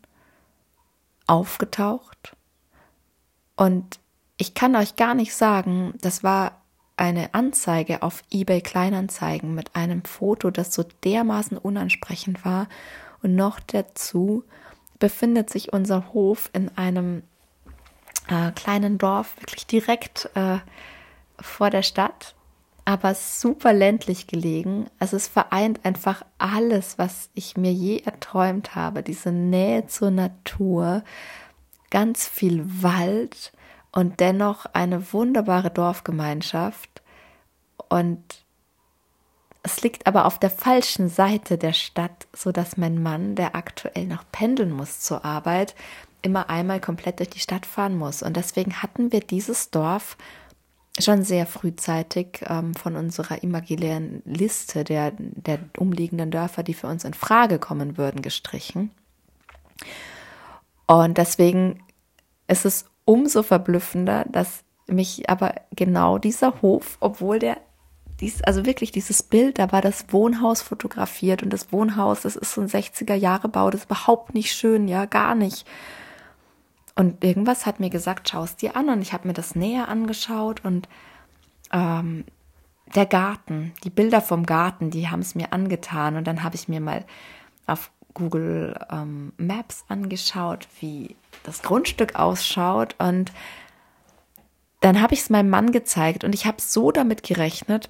aufgetaucht. 1.27 2.35
Und 3.55 4.00
ich 4.38 4.53
kann 4.53 4.75
euch 4.75 4.95
gar 4.95 5.15
nicht 5.15 5.33
sagen, 5.33 5.93
das 6.01 6.24
war 6.24 6.62
eine 6.97 7.33
Anzeige 7.33 8.03
auf 8.03 8.23
eBay 8.31 8.61
Kleinanzeigen 8.61 9.53
mit 9.53 9.75
einem 9.75 10.03
Foto, 10.03 10.49
das 10.49 10.73
so 10.73 10.83
dermaßen 11.03 11.57
unansprechend 11.57 12.45
war. 12.45 12.67
Und 13.21 13.35
noch 13.35 13.59
dazu 13.59 14.43
befindet 14.99 15.49
sich 15.49 15.73
unser 15.73 16.13
Hof 16.13 16.49
in 16.53 16.69
einem 16.77 17.23
äh, 18.27 18.51
kleinen 18.51 18.97
Dorf, 18.97 19.35
wirklich 19.39 19.67
direkt 19.67 20.29
äh, 20.35 20.57
vor 21.39 21.69
der 21.69 21.83
Stadt, 21.83 22.35
aber 22.85 23.13
super 23.15 23.73
ländlich 23.73 24.27
gelegen. 24.27 24.87
Also 24.99 25.17
es 25.17 25.27
vereint 25.27 25.83
einfach 25.83 26.23
alles, 26.37 26.97
was 26.97 27.29
ich 27.33 27.57
mir 27.57 27.73
je 27.73 27.99
erträumt 27.99 28.75
habe. 28.75 29.03
Diese 29.03 29.31
Nähe 29.31 29.87
zur 29.87 30.11
Natur, 30.11 31.03
ganz 31.89 32.27
viel 32.27 32.63
Wald, 32.83 33.51
und 33.95 34.19
dennoch 34.19 34.67
eine 34.73 35.13
wunderbare 35.13 35.71
Dorfgemeinschaft. 35.71 37.01
Und 37.89 38.21
es 39.63 39.81
liegt 39.81 40.05
aber 40.05 40.25
auf 40.25 40.37
der 40.37 40.51
falschen 40.51 41.09
Seite 41.09 41.57
der 41.57 41.73
Stadt, 41.73 42.27
so 42.33 42.51
dass 42.51 42.77
mein 42.77 43.01
Mann, 43.01 43.35
der 43.35 43.55
aktuell 43.55 44.05
noch 44.05 44.23
pendeln 44.31 44.71
muss 44.71 44.99
zur 44.99 45.25
Arbeit, 45.25 45.75
immer 46.21 46.49
einmal 46.49 46.81
komplett 46.81 47.19
durch 47.19 47.29
die 47.29 47.39
Stadt 47.39 47.65
fahren 47.65 47.97
muss. 47.97 48.21
Und 48.21 48.35
deswegen 48.35 48.83
hatten 48.83 49.11
wir 49.11 49.21
dieses 49.21 49.71
Dorf 49.71 50.17
schon 50.99 51.23
sehr 51.23 51.45
frühzeitig 51.45 52.41
ähm, 52.47 52.73
von 52.73 52.97
unserer 52.97 53.43
imaginären 53.43 54.21
Liste 54.25 54.83
der, 54.83 55.13
der 55.17 55.59
umliegenden 55.77 56.31
Dörfer, 56.31 56.63
die 56.63 56.73
für 56.73 56.87
uns 56.87 57.05
in 57.05 57.13
Frage 57.13 57.59
kommen 57.59 57.97
würden, 57.97 58.21
gestrichen. 58.21 58.91
Und 60.85 61.17
deswegen 61.17 61.81
ist 62.47 62.65
es 62.65 62.85
umso 63.05 63.43
verblüffender, 63.43 64.25
dass 64.29 64.63
mich 64.88 65.29
aber 65.29 65.55
genau 65.75 66.17
dieser 66.17 66.62
Hof, 66.62 66.97
obwohl 67.00 67.39
der 67.39 67.57
dies, 68.19 68.41
also 68.43 68.65
wirklich 68.65 68.91
dieses 68.91 69.24
Bild, 69.24 69.59
da 69.59 69.71
war 69.71 69.81
das 69.81 70.05
Wohnhaus 70.09 70.62
fotografiert 70.62 71.43
und 71.43 71.51
das 71.51 71.71
Wohnhaus, 71.74 72.21
das 72.21 72.35
ist 72.35 72.53
so 72.53 72.62
ein 72.62 72.69
60er 72.69 73.13
Jahre 73.13 73.50
Bau, 73.50 73.69
das 73.69 73.81
ist 73.81 73.85
überhaupt 73.88 74.33
nicht 74.33 74.53
schön, 74.53 74.88
ja, 74.88 75.05
gar 75.05 75.35
nicht. 75.35 75.65
Und 76.95 77.24
irgendwas 77.24 77.65
hat 77.65 77.79
mir 77.79 77.89
gesagt, 77.89 78.29
schau 78.29 78.43
es 78.43 78.55
dir 78.55 78.75
an. 78.75 78.89
Und 78.89 79.01
ich 79.01 79.12
habe 79.13 79.27
mir 79.27 79.33
das 79.33 79.55
näher 79.55 79.89
angeschaut 79.89 80.63
und 80.63 80.88
ähm, 81.71 82.24
der 82.95 83.05
Garten, 83.05 83.74
die 83.83 83.89
Bilder 83.89 84.21
vom 84.21 84.45
Garten, 84.45 84.91
die 84.91 85.09
haben 85.09 85.19
es 85.19 85.35
mir 85.35 85.51
angetan. 85.51 86.15
Und 86.15 86.25
dann 86.25 86.43
habe 86.43 86.55
ich 86.55 86.69
mir 86.69 86.79
mal 86.79 87.05
auf 87.67 87.91
Google 88.15 88.75
ähm, 88.91 89.31
Maps 89.38 89.86
angeschaut, 89.88 90.67
wie 90.79 91.15
das 91.43 91.62
Grundstück 91.62 92.15
ausschaut. 92.15 92.95
Und 92.98 93.31
dann 94.81 95.00
habe 95.01 95.13
ich 95.13 95.19
es 95.22 95.29
meinem 95.29 95.51
Mann 95.51 95.72
gezeigt 95.72 96.24
und 96.24 96.34
ich 96.34 96.48
habe 96.48 96.57
so 96.60 96.91
damit 96.91 97.22
gerechnet, 97.22 97.89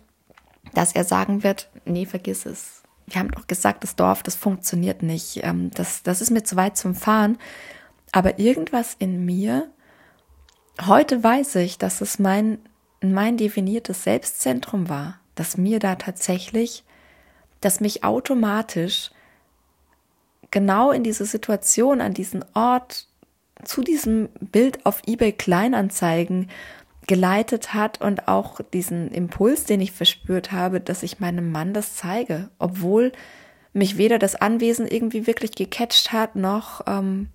dass 0.73 0.93
er 0.93 1.05
sagen 1.05 1.43
wird, 1.43 1.69
nee, 1.85 2.05
vergiss 2.05 2.45
es. 2.45 2.83
Wir 3.07 3.19
haben 3.19 3.31
doch 3.31 3.47
gesagt, 3.47 3.83
das 3.83 3.95
Dorf, 3.95 4.23
das 4.23 4.35
funktioniert 4.35 5.03
nicht. 5.03 5.43
Ähm, 5.43 5.71
das, 5.71 6.03
das 6.03 6.21
ist 6.21 6.31
mir 6.31 6.43
zu 6.43 6.57
weit 6.57 6.75
zum 6.75 6.95
Fahren. 6.95 7.37
Aber 8.11 8.39
irgendwas 8.39 8.95
in 8.97 9.25
mir, 9.25 9.69
heute 10.85 11.23
weiß 11.23 11.55
ich, 11.55 11.77
dass 11.77 12.01
es 12.01 12.17
mein, 12.17 12.59
mein 13.01 13.37
definiertes 13.37 14.03
Selbstzentrum 14.03 14.89
war, 14.89 15.19
dass 15.35 15.57
mir 15.57 15.79
da 15.79 15.95
tatsächlich, 15.95 16.83
dass 17.61 17.79
mich 17.79 18.03
automatisch 18.03 19.11
genau 20.51 20.91
in 20.91 21.03
diese 21.03 21.25
Situation, 21.25 22.01
an 22.01 22.13
diesen 22.13 22.43
Ort, 22.53 23.07
zu 23.63 23.81
diesem 23.81 24.29
Bild 24.39 24.85
auf 24.85 25.01
eBay 25.07 25.31
Kleinanzeigen 25.31 26.49
geleitet 27.07 27.73
hat 27.73 28.01
und 28.01 28.27
auch 28.27 28.59
diesen 28.73 29.11
Impuls, 29.11 29.65
den 29.65 29.81
ich 29.81 29.91
verspürt 29.91 30.51
habe, 30.51 30.81
dass 30.81 31.03
ich 31.03 31.19
meinem 31.19 31.51
Mann 31.51 31.73
das 31.73 31.95
zeige, 31.95 32.49
obwohl 32.59 33.11
mich 33.73 33.97
weder 33.97 34.19
das 34.19 34.35
Anwesen 34.35 34.87
irgendwie 34.87 35.27
wirklich 35.27 35.51
gecatcht 35.51 36.11
hat, 36.11 36.35
noch 36.35 36.81
ähm, 36.87 37.29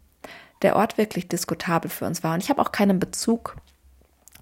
der 0.62 0.76
Ort 0.76 0.99
wirklich 0.99 1.29
diskutabel 1.29 1.90
für 1.90 2.07
uns 2.07 2.23
war. 2.23 2.35
Und 2.35 2.43
ich 2.43 2.50
habe 2.50 2.61
auch 2.61 2.73
keinen 2.73 2.99
Bezug 2.99 3.57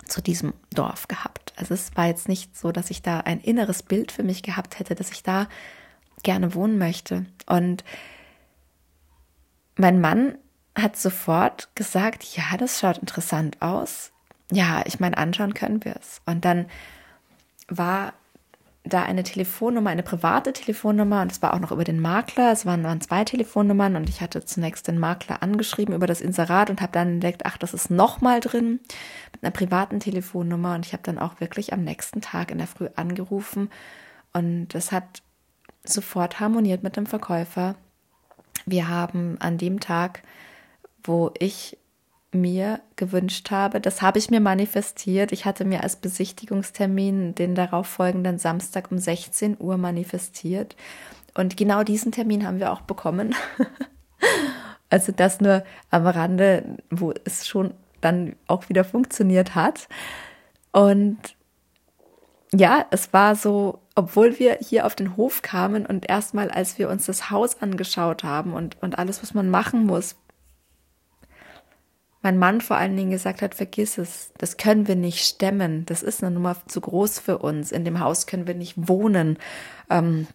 zu 0.07 0.23
diesem 0.23 0.55
Dorf 0.75 1.09
gehabt. 1.09 1.53
Also 1.57 1.75
es 1.75 1.95
war 1.97 2.07
jetzt 2.07 2.29
nicht 2.29 2.57
so, 2.57 2.73
dass 2.73 2.91
ich 2.91 3.03
da 3.03 3.21
ein 3.21 3.41
inneres 3.41 3.83
Bild 3.83 4.13
für 4.13 4.23
mich 4.23 4.43
gehabt 4.43 4.79
hätte, 4.79 4.95
dass 4.95 5.11
ich 5.11 5.23
da 5.23 5.49
gerne 6.23 6.55
wohnen 6.55 6.79
möchte. 6.79 7.27
Und 7.47 7.85
mein 9.79 10.01
Mann 10.01 10.37
hat 10.77 10.97
sofort 10.97 11.69
gesagt, 11.75 12.25
ja, 12.37 12.57
das 12.59 12.81
schaut 12.81 12.99
interessant 12.99 13.61
aus. 13.63 14.13
Ja, 14.53 14.83
ich 14.87 15.01
meine, 15.01 15.17
anschauen 15.19 15.55
können 15.55 15.85
wir 15.85 15.97
es. 15.97 16.21
Und 16.27 16.45
dann 16.45 16.67
war 17.69 18.13
da 18.85 19.03
eine 19.03 19.23
Telefonnummer, 19.23 19.91
eine 19.91 20.03
private 20.03 20.53
Telefonnummer 20.53 21.23
und 21.23 21.33
es 21.33 21.43
war 21.43 21.53
auch 21.53 21.59
noch 21.59 21.73
über 21.73 21.85
den 21.85 22.01
Makler. 22.01 22.53
Es 22.53 22.65
waren, 22.65 22.83
waren 22.85 23.01
zwei 23.01 23.25
Telefonnummern 23.25 23.97
und 23.97 24.09
ich 24.09 24.21
hatte 24.21 24.45
zunächst 24.45 24.89
den 24.89 24.99
Makler 24.99 25.43
angeschrieben 25.43 25.95
über 25.95 26.07
das 26.07 26.21
Inserat 26.21 26.71
und 26.71 26.81
habe 26.81 26.93
dann 26.93 27.15
entdeckt, 27.15 27.45
ach, 27.45 27.59
das 27.59 27.75
ist 27.75 27.91
nochmal 27.91 28.41
drin 28.41 28.81
mit 29.33 29.43
einer 29.43 29.51
privaten 29.51 30.01
Telefonnummer 30.01 30.75
und 30.75 30.87
ich 30.87 30.93
habe 30.93 31.03
dann 31.03 31.19
auch 31.19 31.41
wirklich 31.41 31.73
am 31.73 31.85
nächsten 31.85 32.21
Tag 32.21 32.51
in 32.51 32.59
der 32.59 32.67
Früh 32.67 32.89
angerufen 32.97 33.71
und 34.33 34.69
das 34.69 34.93
hat 34.93 35.23
sofort 35.85 36.41
harmoniert 36.41 36.83
mit 36.83 36.97
dem 36.97 37.07
Verkäufer. 37.07 37.75
Wir 38.67 38.89
haben 38.89 39.37
an 39.41 39.59
dem 39.59 39.81
Tag, 39.81 40.23
wo 41.03 41.33
ich 41.39 41.79
mir 42.33 42.81
gewünscht 42.97 43.51
habe. 43.51 43.81
Das 43.81 44.03
habe 44.03 44.19
ich 44.19 44.31
mir 44.31 44.41
manifestiert. 44.41 45.33
Ich 45.33 45.45
hatte 45.45 45.65
mir 45.65 45.83
als 45.83 45.97
Besichtigungstermin 45.97 47.35
den 47.35 47.55
darauffolgenden 47.55 48.39
Samstag 48.39 48.91
um 48.91 48.99
16 48.99 49.57
Uhr 49.59 49.79
manifestiert. 49.79 50.77
Und 51.35 51.57
genau 51.57 51.85
diesen 51.85 52.13
Termin 52.13 52.47
haben 52.47 52.59
wir 52.59 52.73
auch 52.73 52.83
bekommen. 52.83 53.35
also 54.91 55.13
das 55.13 55.41
nur 55.41 55.65
am 55.91 56.07
Rande, 56.07 56.77
wo 56.91 57.15
es 57.25 57.47
schon 57.47 57.73
dann 58.01 58.37
auch 58.47 58.69
wieder 58.69 58.85
funktioniert 58.85 59.55
hat. 59.55 59.89
Und 60.73 61.19
ja, 62.55 62.87
es 62.91 63.13
war 63.13 63.37
so, 63.37 63.81
obwohl 63.95 64.39
wir 64.39 64.59
hier 64.61 64.87
auf 64.87 64.95
den 64.95 65.17
Hof 65.17 65.43
kamen 65.43 65.85
und 65.85 66.09
erstmal, 66.09 66.51
als 66.51 66.79
wir 66.79 66.89
uns 66.89 67.07
das 67.07 67.31
Haus 67.31 67.61
angeschaut 67.61 68.25
haben 68.25 68.55
und, 68.55 68.81
und 68.83 68.99
alles, 68.99 69.23
was 69.23 69.35
man 69.35 69.51
machen 69.51 69.85
muss, 69.85 70.17
mein 72.23 72.39
Mann 72.39 72.61
vor 72.61 72.77
allen 72.77 72.97
Dingen 72.97 73.11
gesagt 73.11 73.43
hat, 73.43 73.55
vergiss 73.55 73.97
es, 73.99 74.33
das 74.39 74.57
können 74.57 74.89
wir 74.89 74.97
nicht 74.97 75.25
stemmen, 75.25 75.87
das 75.87 76.03
ist 76.03 76.23
eine 76.23 76.33
Nummer 76.33 76.57
zu 76.67 76.81
groß 76.81 77.19
für 77.21 77.39
uns, 77.39 77.71
in 77.71 77.85
dem 77.85 78.01
Haus 78.01 78.27
können 78.27 78.47
wir 78.47 78.55
nicht 78.55 78.89
wohnen. 78.89 79.39
Ähm, 79.89 80.27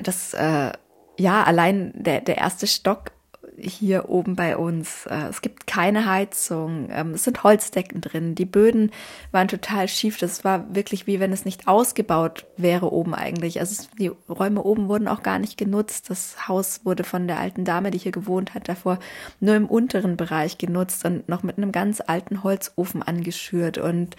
das, 0.00 0.34
äh, 0.34 0.72
ja, 1.18 1.42
allein 1.44 1.92
der, 1.94 2.20
der 2.20 2.36
erste 2.38 2.66
Stock 2.66 3.12
hier 3.58 4.08
oben 4.08 4.36
bei 4.36 4.56
uns. 4.56 5.06
Äh, 5.06 5.28
es 5.28 5.40
gibt 5.40 5.66
keine 5.66 6.06
Heizung. 6.06 6.88
Ähm, 6.90 7.12
es 7.12 7.24
sind 7.24 7.42
Holzdecken 7.42 8.00
drin. 8.00 8.34
Die 8.34 8.44
Böden 8.44 8.92
waren 9.32 9.48
total 9.48 9.88
schief. 9.88 10.18
Das 10.18 10.44
war 10.44 10.74
wirklich 10.74 11.06
wie 11.06 11.20
wenn 11.20 11.32
es 11.32 11.44
nicht 11.44 11.68
ausgebaut 11.68 12.46
wäre 12.56 12.92
oben 12.92 13.14
eigentlich. 13.14 13.60
Also 13.60 13.84
die 13.98 14.10
Räume 14.28 14.62
oben 14.62 14.88
wurden 14.88 15.08
auch 15.08 15.22
gar 15.22 15.38
nicht 15.38 15.56
genutzt. 15.56 16.10
Das 16.10 16.48
Haus 16.48 16.80
wurde 16.84 17.04
von 17.04 17.26
der 17.26 17.38
alten 17.38 17.64
Dame, 17.64 17.90
die 17.90 17.98
hier 17.98 18.12
gewohnt 18.12 18.54
hat, 18.54 18.68
davor 18.68 18.98
nur 19.40 19.54
im 19.54 19.66
unteren 19.66 20.16
Bereich 20.16 20.58
genutzt 20.58 21.04
und 21.04 21.28
noch 21.28 21.42
mit 21.42 21.56
einem 21.56 21.72
ganz 21.72 22.02
alten 22.06 22.42
Holzofen 22.42 23.02
angeschürt. 23.02 23.78
Und 23.78 24.16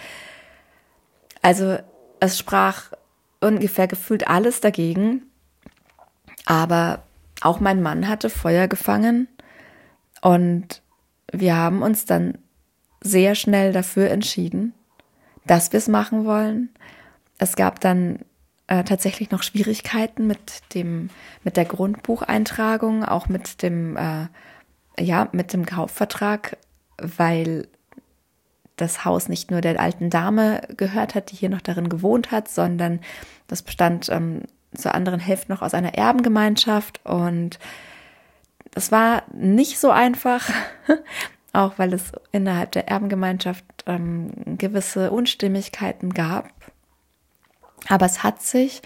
also 1.41 1.77
es 2.20 2.38
sprach 2.38 2.91
ungefähr 3.39 3.88
gefühlt 3.88 4.27
alles 4.27 4.62
dagegen. 4.62 5.24
Aber 6.46 7.03
auch 7.41 7.60
mein 7.60 7.82
Mann 7.82 8.08
hatte 8.08 8.29
Feuer 8.29 8.67
gefangen 8.67 9.27
und 10.22 10.82
wir 11.32 11.56
haben 11.56 11.82
uns 11.82 12.06
dann 12.06 12.38
sehr 13.01 13.36
schnell 13.36 13.74
dafür 13.74 14.10
entschieden, 14.10 14.74
dass 15.46 15.72
wir 15.72 15.77
es 15.77 15.88
machen 15.88 16.25
wollen. 16.25 16.70
Es 17.38 17.56
gab 17.56 17.79
dann 17.79 18.20
äh, 18.67 18.84
tatsächlich 18.84 19.32
noch 19.32 19.44
Schwierigkeiten 19.44 20.27
mit 20.27 20.74
dem 20.74 21.10
mit 21.44 21.58
der 21.58 21.65
Grundbucheintragung, 21.65 23.06
auch 23.06 23.27
mit 23.27 23.62
dem 23.62 23.96
äh, 23.98 24.27
ja 25.00 25.29
mit 25.32 25.53
dem 25.53 25.65
Kaufvertrag, 25.65 26.58
weil 26.98 27.67
das 28.75 29.06
Haus 29.06 29.27
nicht 29.27 29.51
nur 29.51 29.62
der 29.62 29.79
alten 29.79 30.10
Dame 30.10 30.62
gehört 30.77 31.15
hat, 31.15 31.32
die 31.32 31.36
hier 31.36 31.50
noch 31.50 31.62
darin 31.62 31.89
gewohnt 31.89 32.32
hat, 32.32 32.48
sondern 32.48 33.00
das 33.48 33.63
bestand 33.63 34.10
ähm, 34.10 34.44
zur 34.77 34.93
anderen 34.96 35.19
Hälfte 35.19 35.51
noch 35.51 35.62
aus 35.62 35.74
einer 35.74 35.96
Erbengemeinschaft 35.96 37.01
und 37.05 37.60
es 38.75 38.91
war 38.91 39.24
nicht 39.34 39.79
so 39.79 39.89
einfach, 39.89 40.50
auch 41.53 41.77
weil 41.77 41.93
es 41.93 42.12
innerhalb 42.31 42.72
der 42.74 42.88
Erbengemeinschaft 42.88 43.65
ähm, 43.88 44.57
gewisse 44.57 45.12
Unstimmigkeiten 45.12 46.13
gab. 46.13 46.50
Aber 47.89 48.05
es 48.05 48.24
hat 48.24 48.41
sich 48.41 48.81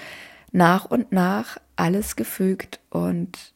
nach 0.52 0.86
und 0.86 1.12
nach 1.12 1.58
alles 1.76 2.16
gefügt 2.16 2.80
und 2.90 3.54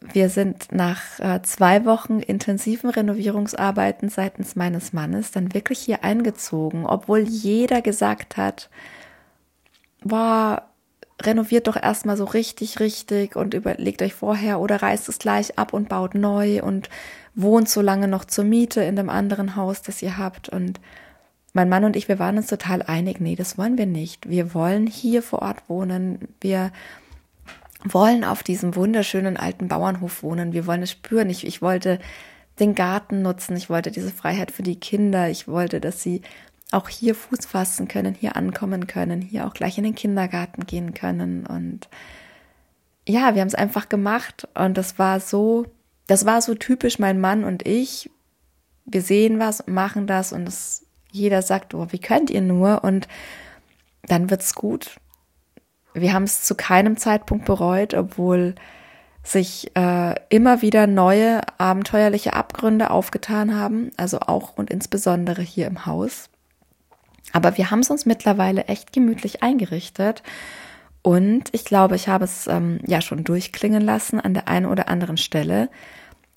wir 0.00 0.28
sind 0.28 0.72
nach 0.72 1.18
äh, 1.20 1.42
zwei 1.42 1.84
Wochen 1.84 2.20
intensiven 2.20 2.90
Renovierungsarbeiten 2.90 4.08
seitens 4.08 4.56
meines 4.56 4.92
Mannes 4.92 5.30
dann 5.30 5.54
wirklich 5.54 5.80
hier 5.80 6.04
eingezogen, 6.04 6.86
obwohl 6.86 7.20
jeder 7.20 7.82
gesagt 7.82 8.36
hat, 8.36 8.70
boah, 10.02 10.68
renoviert 11.22 11.66
doch 11.66 11.76
erstmal 11.76 12.16
so 12.16 12.24
richtig, 12.24 12.80
richtig 12.80 13.36
und 13.36 13.54
überlegt 13.54 14.02
euch 14.02 14.14
vorher 14.14 14.60
oder 14.60 14.82
reißt 14.82 15.08
es 15.08 15.18
gleich 15.18 15.58
ab 15.58 15.72
und 15.72 15.88
baut 15.88 16.14
neu 16.14 16.62
und 16.62 16.90
wohnt 17.34 17.68
so 17.68 17.80
lange 17.80 18.08
noch 18.08 18.24
zur 18.24 18.44
Miete 18.44 18.82
in 18.82 18.96
dem 18.96 19.10
anderen 19.10 19.56
Haus, 19.56 19.82
das 19.82 20.02
ihr 20.02 20.18
habt. 20.18 20.48
Und 20.48 20.80
mein 21.52 21.68
Mann 21.68 21.84
und 21.84 21.96
ich, 21.96 22.08
wir 22.08 22.18
waren 22.18 22.36
uns 22.36 22.48
total 22.48 22.82
einig, 22.82 23.20
nee, 23.20 23.36
das 23.36 23.56
wollen 23.56 23.78
wir 23.78 23.86
nicht. 23.86 24.28
Wir 24.28 24.52
wollen 24.52 24.86
hier 24.86 25.22
vor 25.22 25.40
Ort 25.40 25.68
wohnen. 25.68 26.28
Wir 26.40 26.70
wollen 27.82 28.24
auf 28.24 28.42
diesem 28.42 28.74
wunderschönen 28.74 29.36
alten 29.36 29.68
Bauernhof 29.68 30.22
wohnen. 30.22 30.52
Wir 30.52 30.66
wollen 30.66 30.82
es 30.82 30.90
spüren. 30.90 31.30
Ich, 31.30 31.46
ich 31.46 31.62
wollte 31.62 31.98
den 32.60 32.74
Garten 32.74 33.22
nutzen. 33.22 33.56
Ich 33.56 33.70
wollte 33.70 33.90
diese 33.90 34.10
Freiheit 34.10 34.50
für 34.50 34.62
die 34.62 34.80
Kinder. 34.80 35.28
Ich 35.30 35.48
wollte, 35.48 35.80
dass 35.80 36.02
sie 36.02 36.22
auch 36.72 36.88
hier 36.88 37.14
Fuß 37.14 37.46
fassen 37.46 37.88
können, 37.88 38.14
hier 38.14 38.36
ankommen 38.36 38.86
können, 38.86 39.20
hier 39.20 39.46
auch 39.46 39.54
gleich 39.54 39.78
in 39.78 39.84
den 39.84 39.94
Kindergarten 39.94 40.66
gehen 40.66 40.94
können. 40.94 41.46
Und 41.46 41.88
ja, 43.06 43.34
wir 43.34 43.40
haben 43.40 43.48
es 43.48 43.54
einfach 43.54 43.88
gemacht 43.88 44.48
und 44.54 44.76
das 44.76 44.98
war 44.98 45.20
so, 45.20 45.66
das 46.06 46.26
war 46.26 46.42
so 46.42 46.54
typisch 46.54 46.98
mein 46.98 47.20
Mann 47.20 47.44
und 47.44 47.66
ich. 47.66 48.10
Wir 48.84 49.02
sehen 49.02 49.38
was, 49.38 49.66
machen 49.66 50.06
das 50.06 50.32
und 50.32 50.46
es, 50.46 50.86
jeder 51.10 51.42
sagt, 51.42 51.74
oh, 51.74 51.88
wie 51.90 51.98
könnt 51.98 52.30
ihr 52.30 52.40
nur? 52.40 52.84
Und 52.84 53.08
dann 54.04 54.30
wird's 54.30 54.54
gut. 54.54 54.96
Wir 55.94 56.12
haben 56.12 56.24
es 56.24 56.42
zu 56.42 56.54
keinem 56.54 56.96
Zeitpunkt 56.96 57.46
bereut, 57.46 57.94
obwohl 57.94 58.54
sich 59.24 59.74
äh, 59.76 60.14
immer 60.28 60.62
wieder 60.62 60.86
neue 60.86 61.40
abenteuerliche 61.58 62.34
Abgründe 62.34 62.90
aufgetan 62.90 63.56
haben, 63.56 63.90
also 63.96 64.20
auch 64.20 64.56
und 64.56 64.70
insbesondere 64.70 65.42
hier 65.42 65.66
im 65.66 65.86
Haus. 65.86 66.28
Aber 67.32 67.56
wir 67.56 67.70
haben 67.70 67.80
es 67.80 67.90
uns 67.90 68.06
mittlerweile 68.06 68.64
echt 68.64 68.92
gemütlich 68.92 69.42
eingerichtet. 69.42 70.22
Und 71.02 71.44
ich 71.52 71.64
glaube, 71.64 71.96
ich 71.96 72.08
habe 72.08 72.24
es 72.24 72.46
ähm, 72.46 72.80
ja 72.86 73.00
schon 73.00 73.24
durchklingen 73.24 73.82
lassen 73.82 74.20
an 74.20 74.34
der 74.34 74.48
einen 74.48 74.66
oder 74.66 74.88
anderen 74.88 75.16
Stelle, 75.16 75.70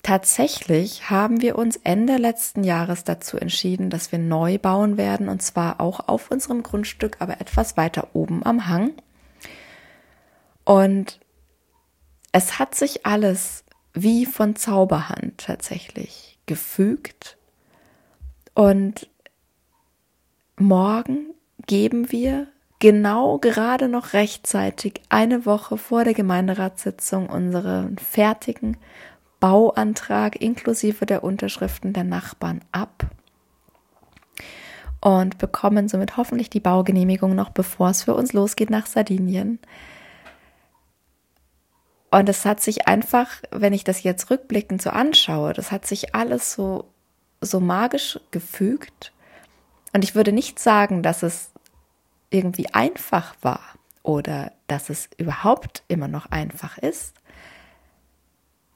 tatsächlich 0.02 1.10
haben 1.10 1.42
wir 1.42 1.58
uns 1.58 1.76
Ende 1.76 2.16
letzten 2.16 2.64
Jahres 2.64 3.04
dazu 3.04 3.36
entschieden, 3.36 3.90
dass 3.90 4.12
wir 4.12 4.18
neu 4.18 4.58
bauen 4.58 4.96
werden 4.96 5.28
und 5.28 5.42
zwar 5.42 5.80
auch 5.80 6.08
auf 6.08 6.30
unserem 6.30 6.62
Grundstück, 6.62 7.16
aber 7.18 7.40
etwas 7.40 7.76
weiter 7.76 8.08
oben 8.12 8.46
am 8.46 8.68
Hang. 8.68 8.92
Und 10.64 11.18
es 12.32 12.58
hat 12.58 12.74
sich 12.74 13.04
alles 13.04 13.64
wie 13.92 14.24
von 14.24 14.54
Zauberhand 14.54 15.38
tatsächlich 15.38 16.38
gefügt. 16.46 17.36
Und 18.54 19.09
morgen 20.60 21.34
geben 21.66 22.12
wir 22.12 22.46
genau 22.78 23.38
gerade 23.38 23.88
noch 23.88 24.12
rechtzeitig 24.12 25.00
eine 25.08 25.46
Woche 25.46 25.76
vor 25.76 26.04
der 26.04 26.14
Gemeinderatssitzung 26.14 27.28
unseren 27.28 27.98
fertigen 27.98 28.76
Bauantrag 29.38 30.40
inklusive 30.40 31.06
der 31.06 31.24
Unterschriften 31.24 31.92
der 31.92 32.04
Nachbarn 32.04 32.60
ab 32.72 33.06
und 35.00 35.38
bekommen 35.38 35.88
somit 35.88 36.16
hoffentlich 36.16 36.50
die 36.50 36.60
Baugenehmigung 36.60 37.34
noch 37.34 37.50
bevor 37.50 37.90
es 37.90 38.02
für 38.02 38.14
uns 38.14 38.32
losgeht 38.32 38.70
nach 38.70 38.86
Sardinien. 38.86 39.58
Und 42.10 42.28
es 42.28 42.44
hat 42.44 42.60
sich 42.60 42.88
einfach, 42.88 43.28
wenn 43.50 43.72
ich 43.72 43.84
das 43.84 44.02
jetzt 44.02 44.30
rückblickend 44.30 44.82
so 44.82 44.90
anschaue, 44.90 45.52
das 45.52 45.70
hat 45.70 45.86
sich 45.86 46.14
alles 46.14 46.52
so, 46.52 46.84
so 47.40 47.60
magisch 47.60 48.18
gefügt. 48.30 49.12
Und 49.92 50.04
ich 50.04 50.14
würde 50.14 50.32
nicht 50.32 50.58
sagen, 50.58 51.02
dass 51.02 51.22
es 51.22 51.50
irgendwie 52.30 52.72
einfach 52.72 53.34
war 53.42 53.60
oder 54.02 54.52
dass 54.66 54.88
es 54.88 55.08
überhaupt 55.18 55.82
immer 55.88 56.08
noch 56.08 56.26
einfach 56.30 56.78
ist. 56.78 57.14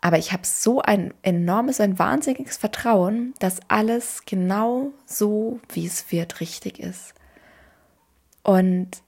Aber 0.01 0.19
ich 0.19 0.33
habe 0.33 0.45
so 0.45 0.83
ein 0.83 1.15
enormes, 1.23 1.81
ein 1.81 1.99
wahnsinniges 1.99 2.59
Vertrauen, 2.59 3.33
dass 3.39 3.61
alles 3.69 4.23
genau 4.27 4.93
so, 5.07 5.61
wie 5.73 5.87
es 5.87 6.13
wird, 6.13 6.41
richtig 6.41 6.79
ist. 6.79 7.15
Und 8.43 9.03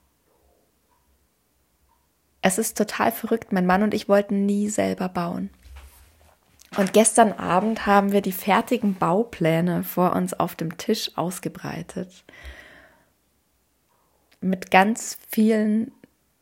es 2.41 2.57
ist 2.57 2.77
total 2.77 3.11
verrückt. 3.11 3.51
Mein 3.51 3.67
Mann 3.67 3.83
und 3.83 3.93
ich 3.93 4.09
wollten 4.09 4.47
nie 4.47 4.69
selber 4.69 5.07
bauen. 5.09 5.51
Und 6.75 6.93
gestern 6.93 7.31
Abend 7.31 7.85
haben 7.85 8.11
wir 8.11 8.21
die 8.21 8.31
fertigen 8.31 8.95
Baupläne 8.95 9.83
vor 9.83 10.13
uns 10.13 10.33
auf 10.33 10.55
dem 10.55 10.77
Tisch 10.77 11.11
ausgebreitet. 11.15 12.25
Mit 14.41 14.69
ganz 14.69 15.17
vielen 15.29 15.91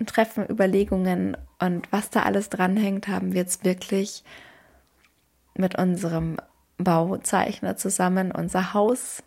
Treffen, 0.05 0.49
Überlegungen 0.49 1.37
und 1.59 1.89
was 1.91 2.09
da 2.09 2.23
alles 2.23 2.49
dranhängt, 2.49 3.07
haben 3.07 3.33
wir 3.33 3.41
jetzt 3.41 3.63
wirklich 3.63 4.23
mit 5.53 5.77
unserem 5.77 6.37
Bauzeichner 6.77 7.77
zusammen 7.77 8.31
unser 8.31 8.73
Haus 8.73 9.23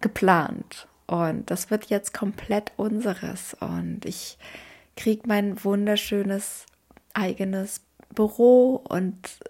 geplant. 0.00 0.86
Und 1.06 1.50
das 1.50 1.70
wird 1.70 1.86
jetzt 1.86 2.14
komplett 2.14 2.72
unseres. 2.76 3.54
Und 3.54 4.04
ich 4.04 4.38
kriege 4.96 5.22
mein 5.26 5.62
wunderschönes 5.64 6.66
eigenes 7.14 7.80
Büro 8.14 8.76
und 8.88 9.40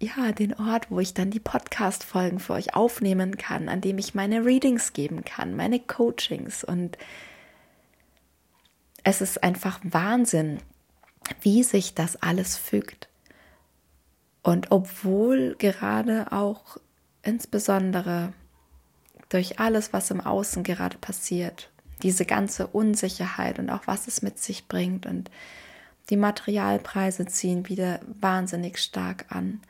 ja, 0.00 0.32
den 0.32 0.54
Ort, 0.54 0.90
wo 0.90 0.98
ich 0.98 1.12
dann 1.12 1.30
die 1.30 1.40
Podcast-Folgen 1.40 2.40
für 2.40 2.54
euch 2.54 2.74
aufnehmen 2.74 3.36
kann, 3.36 3.68
an 3.68 3.82
dem 3.82 3.98
ich 3.98 4.14
meine 4.14 4.44
Readings 4.46 4.94
geben 4.94 5.24
kann, 5.24 5.54
meine 5.54 5.78
Coachings. 5.78 6.64
Und 6.64 6.96
es 9.04 9.20
ist 9.20 9.42
einfach 9.44 9.78
Wahnsinn, 9.84 10.58
wie 11.42 11.62
sich 11.62 11.94
das 11.94 12.22
alles 12.22 12.56
fügt. 12.56 13.08
Und 14.42 14.70
obwohl 14.70 15.54
gerade 15.58 16.32
auch 16.32 16.78
insbesondere 17.22 18.32
durch 19.28 19.60
alles, 19.60 19.92
was 19.92 20.10
im 20.10 20.22
Außen 20.22 20.62
gerade 20.62 20.96
passiert, 20.96 21.70
diese 22.02 22.24
ganze 22.24 22.66
Unsicherheit 22.68 23.58
und 23.58 23.68
auch 23.68 23.86
was 23.86 24.08
es 24.08 24.22
mit 24.22 24.38
sich 24.38 24.66
bringt 24.66 25.04
und 25.04 25.30
die 26.08 26.16
Materialpreise 26.16 27.26
ziehen 27.26 27.68
wieder 27.68 28.00
wahnsinnig 28.18 28.78
stark 28.78 29.26
an. 29.28 29.60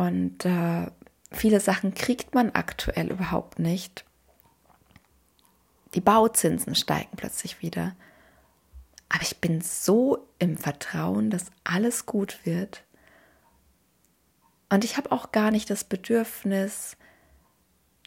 Und 0.00 0.46
äh, 0.46 0.86
viele 1.30 1.60
Sachen 1.60 1.92
kriegt 1.92 2.34
man 2.34 2.52
aktuell 2.52 3.10
überhaupt 3.10 3.58
nicht. 3.58 4.06
Die 5.92 6.00
Bauzinsen 6.00 6.74
steigen 6.74 7.18
plötzlich 7.18 7.60
wieder. 7.60 7.94
Aber 9.10 9.20
ich 9.20 9.42
bin 9.42 9.60
so 9.60 10.26
im 10.38 10.56
Vertrauen, 10.56 11.28
dass 11.28 11.50
alles 11.64 12.06
gut 12.06 12.46
wird. 12.46 12.82
Und 14.70 14.84
ich 14.84 14.96
habe 14.96 15.12
auch 15.12 15.32
gar 15.32 15.50
nicht 15.50 15.68
das 15.68 15.84
Bedürfnis, 15.84 16.96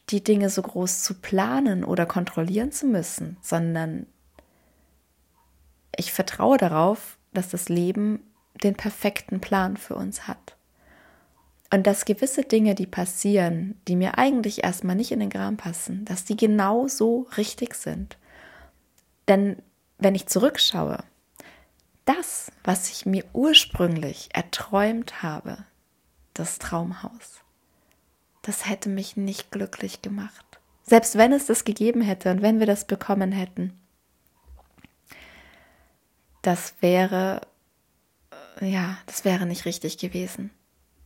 die 0.09 0.23
Dinge 0.23 0.49
so 0.49 0.63
groß 0.63 1.03
zu 1.03 1.13
planen 1.13 1.83
oder 1.83 2.07
kontrollieren 2.07 2.71
zu 2.71 2.87
müssen, 2.87 3.37
sondern 3.41 4.07
ich 5.95 6.11
vertraue 6.11 6.57
darauf, 6.57 7.19
dass 7.33 7.49
das 7.49 7.69
Leben 7.69 8.23
den 8.63 8.73
perfekten 8.73 9.41
Plan 9.41 9.77
für 9.77 9.95
uns 9.95 10.27
hat. 10.27 10.52
Und 11.73 11.87
dass 11.87 12.05
gewisse 12.05 12.43
Dinge, 12.43 12.75
die 12.75 12.85
passieren, 12.85 13.81
die 13.87 13.95
mir 13.95 14.19
eigentlich 14.19 14.63
erstmal 14.63 14.95
nicht 14.95 15.11
in 15.11 15.19
den 15.19 15.31
Kram 15.31 15.57
passen, 15.57 16.05
dass 16.05 16.23
die 16.23 16.37
genau 16.37 16.87
so 16.87 17.25
richtig 17.35 17.73
sind. 17.73 18.15
Denn 19.27 19.57
wenn 19.97 20.13
ich 20.13 20.27
zurückschaue, 20.27 21.03
das, 22.05 22.51
was 22.63 22.91
ich 22.91 23.07
mir 23.07 23.25
ursprünglich 23.33 24.29
erträumt 24.33 25.23
habe, 25.23 25.65
das 26.35 26.59
Traumhaus. 26.59 27.41
Das 28.43 28.69
hätte 28.69 28.89
mich 28.89 29.17
nicht 29.17 29.49
glücklich 29.49 30.03
gemacht. 30.03 30.59
Selbst 30.83 31.17
wenn 31.17 31.33
es 31.33 31.47
das 31.47 31.65
gegeben 31.65 32.01
hätte 32.01 32.29
und 32.29 32.43
wenn 32.43 32.59
wir 32.59 32.67
das 32.67 32.85
bekommen 32.85 33.31
hätten. 33.31 33.73
Das 36.43 36.75
wäre, 36.81 37.41
ja, 38.61 38.99
das 39.07 39.25
wäre 39.25 39.47
nicht 39.47 39.65
richtig 39.65 39.97
gewesen. 39.97 40.51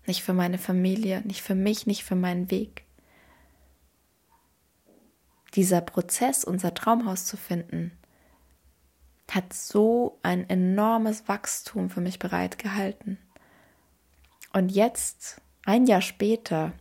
Nicht 0.08 0.24
für 0.24 0.34
meine 0.34 0.58
Familie, 0.58 1.22
nicht 1.22 1.42
für 1.42 1.54
mich, 1.54 1.86
nicht 1.86 2.04
für 2.04 2.16
meinen 2.16 2.50
Weg. 2.50 2.84
Dieser 5.54 5.82
Prozess, 5.82 6.44
unser 6.44 6.74
Traumhaus 6.74 7.26
zu 7.26 7.38
finden, 7.38 7.92
hat 9.30 9.54
so 9.54 10.18
ein 10.24 10.50
enormes 10.50 11.28
Wachstum 11.28 11.90
für 11.90 12.02
mich 12.02 12.20
bereitgehalten. 12.20 13.18
Und 14.54 14.70
jetzt, 14.70 15.42
ein 15.66 15.86
Jahr 15.86 16.02
später, 16.02 16.74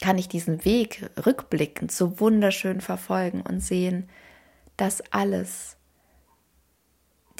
kann 0.00 0.18
ich 0.18 0.28
diesen 0.28 0.64
Weg 0.64 1.10
rückblickend 1.24 1.90
so 1.90 2.20
wunderschön 2.20 2.80
verfolgen 2.80 3.40
und 3.40 3.60
sehen, 3.60 4.08
dass 4.76 5.00
alles, 5.12 5.76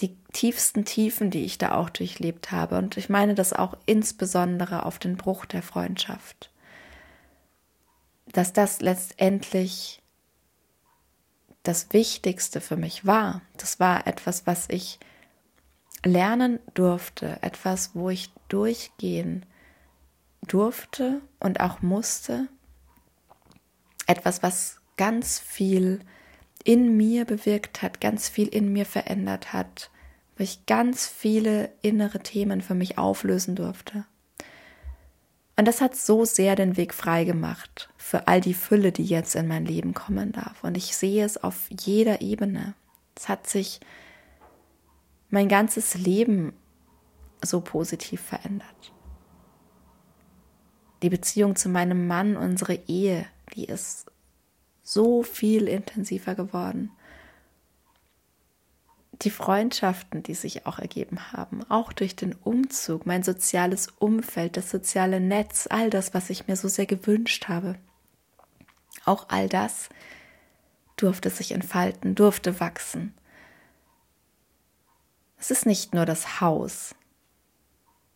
die 0.01 0.17
tiefsten 0.33 0.85
Tiefen, 0.85 1.31
die 1.31 1.45
ich 1.45 1.59
da 1.59 1.73
auch 1.73 1.91
durchlebt 1.91 2.51
habe, 2.51 2.79
und 2.79 2.97
ich 2.97 3.09
meine 3.09 3.35
das 3.35 3.53
auch 3.53 3.77
insbesondere 3.87 4.85
auf 4.87 4.99
den 4.99 5.17
Bruch 5.17 5.47
der 5.47 5.63
Freundschaft, 5.63 6.51
dass 8.27 8.53
das 8.53 8.81
letztendlich 8.81 10.03
das 11.63 11.93
Wichtigste 11.93 12.61
für 12.61 12.77
mich 12.77 13.07
war. 13.07 13.43
Das 13.57 13.81
war 13.81 14.07
etwas, 14.07 14.47
was 14.47 14.69
ich 14.69 14.99
lernen 16.05 16.59
durfte, 16.75 17.39
etwas, 17.43 17.95
wo 17.95 18.11
ich 18.11 18.31
durchgehen 18.49 19.47
durfte 20.43 21.23
und 21.41 21.61
auch 21.61 21.81
musste. 21.81 22.49
Etwas, 24.07 24.43
was 24.43 24.81
ganz 24.97 25.39
viel 25.39 26.01
in 26.65 26.97
mir 26.97 27.25
bewirkt 27.27 27.83
hat, 27.83 28.01
ganz 28.01 28.29
viel 28.29 28.49
in 28.49 28.73
mir 28.73 28.87
verändert 28.87 29.53
hat, 29.53 29.91
wo 30.37 30.43
ich 30.43 30.67
ganz 30.67 31.07
viele 31.07 31.71
innere 31.83 32.21
Themen 32.21 32.63
für 32.63 32.75
mich 32.75 32.99
auflösen 32.99 33.55
durfte. 33.55 34.05
Und 35.57 35.69
das 35.69 35.81
hat 35.81 35.95
so 35.95 36.25
sehr 36.25 36.57
den 36.57 36.77
Weg 36.77 36.93
frei 36.93 37.25
gemacht 37.25 37.91
für 37.97 38.27
all 38.27 38.41
die 38.41 38.55
Fülle, 38.55 38.91
die 38.91 39.05
jetzt 39.05 39.37
in 39.37 39.47
mein 39.47 39.65
Leben 39.65 39.95
kommen 39.95 40.33
darf. 40.33 40.65
Und 40.65 40.77
ich 40.77 40.97
sehe 40.97 41.25
es 41.25 41.37
auf 41.37 41.69
jeder 41.71 42.21
Ebene. 42.23 42.75
Es 43.15 43.29
hat 43.29 43.47
sich 43.47 43.79
mein 45.31 45.49
ganzes 45.49 45.95
Leben 45.95 46.53
so 47.41 47.61
positiv 47.61 48.21
verändert. 48.21 48.93
Die 51.03 51.11
Beziehung 51.11 51.55
zu 51.55 51.69
meinem 51.69 52.07
Mann, 52.07 52.37
unsere 52.37 52.75
Ehe, 52.89 53.27
die 53.55 53.67
ist 53.67 54.11
so 54.85 55.23
viel 55.23 55.67
intensiver 55.67 56.35
geworden. 56.35 56.91
Die 59.23 59.31
Freundschaften, 59.31 60.23
die 60.23 60.35
sich 60.35 60.67
auch 60.67 60.79
ergeben 60.79 61.33
haben, 61.33 61.69
auch 61.71 61.93
durch 61.93 62.15
den 62.15 62.35
Umzug, 62.35 63.07
mein 63.07 63.23
soziales 63.23 63.89
Umfeld, 63.99 64.57
das 64.57 64.71
soziale 64.71 65.21
Netz, 65.21 65.67
all 65.71 65.89
das, 65.89 66.15
was 66.15 66.31
ich 66.31 66.47
mir 66.47 66.57
so 66.57 66.69
sehr 66.69 66.87
gewünscht 66.87 67.49
habe. 67.49 67.77
Auch 69.05 69.29
all 69.29 69.49
das 69.49 69.89
durfte 70.97 71.31
sich 71.31 71.53
entfalten, 71.53 72.15
durfte 72.15 72.61
wachsen. 72.61 73.15
Es 75.39 75.51
ist 75.51 75.65
nicht 75.65 75.95
nur 75.95 76.07
das 76.07 76.41
Haus, 76.41 76.95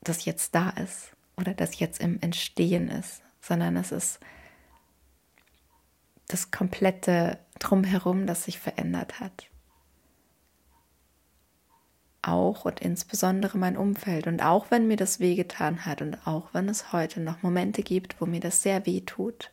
das 0.02 0.24
jetzt 0.24 0.54
da 0.54 0.70
ist 0.70 1.12
oder 1.37 1.54
das 1.54 1.78
jetzt 1.78 2.00
im 2.00 2.20
Entstehen 2.20 2.88
ist, 2.88 3.22
sondern 3.40 3.76
es 3.76 3.92
ist 3.92 4.20
das 6.29 6.51
komplette 6.51 7.38
Drumherum, 7.59 8.27
das 8.27 8.45
sich 8.45 8.59
verändert 8.59 9.19
hat. 9.21 9.49
Auch 12.23 12.64
und 12.64 12.81
insbesondere 12.81 13.57
mein 13.57 13.77
Umfeld. 13.77 14.27
Und 14.27 14.43
auch 14.43 14.71
wenn 14.71 14.87
mir 14.87 14.97
das 14.97 15.19
wehgetan 15.19 15.87
hat 15.87 16.03
und 16.03 16.27
auch 16.27 16.53
wenn 16.53 16.69
es 16.69 16.93
heute 16.93 17.21
noch 17.21 17.43
Momente 17.43 17.83
gibt, 17.83 18.21
wo 18.21 18.27
mir 18.27 18.41
das 18.41 18.62
sehr 18.62 18.85
weh 18.87 19.01
tut, 19.01 19.51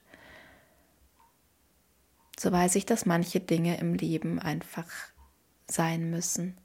so 2.38 2.52
weiß 2.52 2.76
ich, 2.76 2.86
dass 2.86 3.06
manche 3.06 3.40
Dinge 3.40 3.78
im 3.78 3.94
Leben 3.94 4.40
einfach 4.40 4.88
sein 5.68 6.10
müssen. 6.10 6.58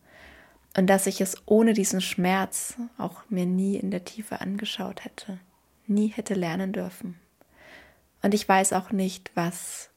Und 0.77 0.89
dass 0.89 1.07
ich 1.07 1.21
es 1.21 1.37
ohne 1.47 1.73
diesen 1.73 2.01
Schmerz 2.01 2.75
auch 2.99 3.23
mir 3.29 3.47
nie 3.47 3.77
in 3.77 3.91
der 3.91 4.05
Tiefe 4.05 4.41
angeschaut 4.41 5.05
hätte, 5.05 5.39
nie 5.87 6.09
hätte 6.09 6.35
lernen 6.35 6.73
dürfen. 6.73 7.19
Und 8.23 8.35
ich 8.35 8.49
weiß 8.49 8.73
auch 8.73 8.91
nicht, 8.91 9.31
was 9.35 9.91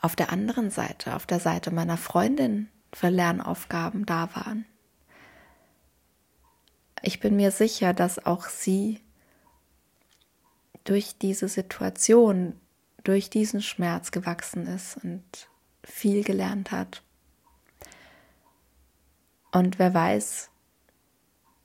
auf 0.00 0.16
der 0.16 0.32
anderen 0.32 0.70
Seite, 0.70 1.14
auf 1.14 1.26
der 1.26 1.40
Seite 1.40 1.70
meiner 1.70 1.96
Freundin 1.96 2.68
für 2.92 3.08
Lernaufgaben 3.08 4.04
da 4.04 4.34
waren. 4.34 4.66
Ich 7.02 7.20
bin 7.20 7.36
mir 7.36 7.50
sicher, 7.50 7.94
dass 7.94 8.24
auch 8.24 8.46
sie 8.46 9.00
durch 10.84 11.18
diese 11.18 11.48
Situation, 11.48 12.60
durch 13.04 13.30
diesen 13.30 13.60
Schmerz 13.62 14.10
gewachsen 14.10 14.66
ist 14.66 14.96
und 15.02 15.48
viel 15.84 16.22
gelernt 16.24 16.70
hat. 16.70 17.02
Und 19.52 19.78
wer 19.78 19.92
weiß, 19.92 20.50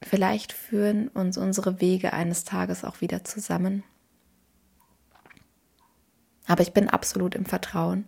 vielleicht 0.02 0.54
führen 0.54 1.08
uns 1.08 1.38
unsere 1.38 1.80
Wege 1.82 2.14
eines 2.14 2.44
Tages 2.44 2.84
auch 2.84 3.02
wieder 3.02 3.24
zusammen. 3.24 3.84
Aber 6.48 6.62
ich 6.62 6.74
bin 6.74 6.90
absolut 6.90 7.36
im 7.36 7.46
Vertrauen, 7.46 8.06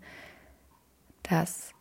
dass 1.24 1.74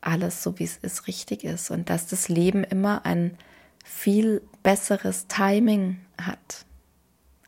alles 0.00 0.42
so 0.42 0.58
wie 0.58 0.64
es 0.64 0.76
ist 0.76 1.06
richtig 1.06 1.44
ist 1.44 1.70
und 1.70 1.90
dass 1.90 2.06
das 2.06 2.28
Leben 2.28 2.62
immer 2.62 3.04
ein 3.04 3.36
viel 3.84 4.42
besseres 4.62 5.26
Timing 5.26 6.00
hat, 6.20 6.64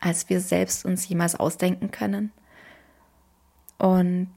als 0.00 0.28
wir 0.28 0.40
selbst 0.40 0.84
uns 0.84 1.08
jemals 1.08 1.34
ausdenken 1.34 1.90
können. 1.90 2.32
Und 3.78 4.30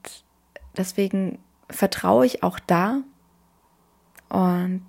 deswegen 0.78 1.40
vertraue 1.70 2.26
ich 2.26 2.44
auch 2.44 2.60
da. 2.60 3.02
Und 4.30 4.86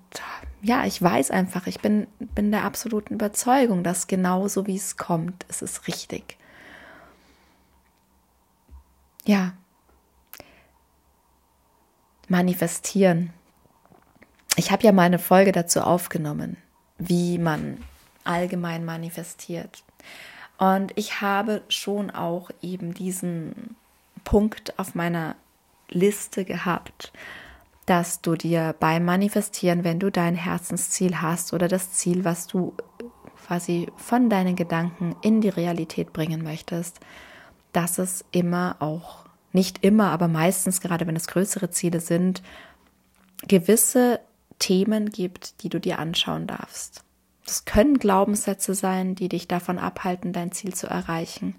ja, 0.61 0.85
ich 0.85 1.01
weiß 1.01 1.31
einfach, 1.31 1.67
ich 1.67 1.79
bin, 1.79 2.07
bin 2.19 2.51
der 2.51 2.63
absoluten 2.63 3.15
Überzeugung, 3.15 3.83
dass 3.83 4.07
genauso 4.07 4.67
wie 4.67 4.75
es 4.75 4.97
kommt, 4.97 5.45
es 5.49 5.61
ist 5.61 5.87
richtig. 5.87 6.37
Ja. 9.25 9.53
Manifestieren. 12.27 13.33
Ich 14.55 14.71
habe 14.71 14.83
ja 14.83 14.91
mal 14.91 15.03
eine 15.03 15.19
Folge 15.19 15.51
dazu 15.51 15.81
aufgenommen, 15.81 16.57
wie 16.97 17.37
man 17.37 17.83
allgemein 18.23 18.85
manifestiert. 18.85 19.83
Und 20.57 20.91
ich 20.95 21.21
habe 21.21 21.63
schon 21.69 22.11
auch 22.11 22.51
eben 22.61 22.93
diesen 22.93 23.75
Punkt 24.23 24.77
auf 24.77 24.95
meiner 24.95 25.35
Liste 25.89 26.45
gehabt, 26.45 27.11
dass 27.85 28.21
du 28.21 28.35
dir 28.35 28.75
beim 28.79 29.03
Manifestieren, 29.03 29.83
wenn 29.83 29.99
du 29.99 30.11
dein 30.11 30.35
Herzensziel 30.35 31.21
hast 31.21 31.53
oder 31.53 31.67
das 31.67 31.93
Ziel, 31.93 32.23
was 32.23 32.47
du 32.47 32.73
quasi 33.45 33.87
von 33.97 34.29
deinen 34.29 34.55
Gedanken 34.55 35.15
in 35.21 35.41
die 35.41 35.49
Realität 35.49 36.13
bringen 36.13 36.43
möchtest, 36.43 36.99
dass 37.73 37.97
es 37.97 38.25
immer 38.31 38.77
auch, 38.79 39.25
nicht 39.53 39.83
immer, 39.83 40.11
aber 40.11 40.27
meistens, 40.27 40.81
gerade 40.81 41.07
wenn 41.07 41.15
es 41.15 41.27
größere 41.27 41.69
Ziele 41.71 41.99
sind, 41.99 42.41
gewisse 43.47 44.19
Themen 44.59 45.09
gibt, 45.09 45.63
die 45.63 45.69
du 45.69 45.79
dir 45.79 45.99
anschauen 45.99 46.47
darfst. 46.47 47.03
Das 47.45 47.65
können 47.65 47.97
Glaubenssätze 47.97 48.75
sein, 48.75 49.15
die 49.15 49.27
dich 49.27 49.47
davon 49.47 49.79
abhalten, 49.79 50.33
dein 50.33 50.51
Ziel 50.51 50.73
zu 50.73 50.87
erreichen. 50.87 51.55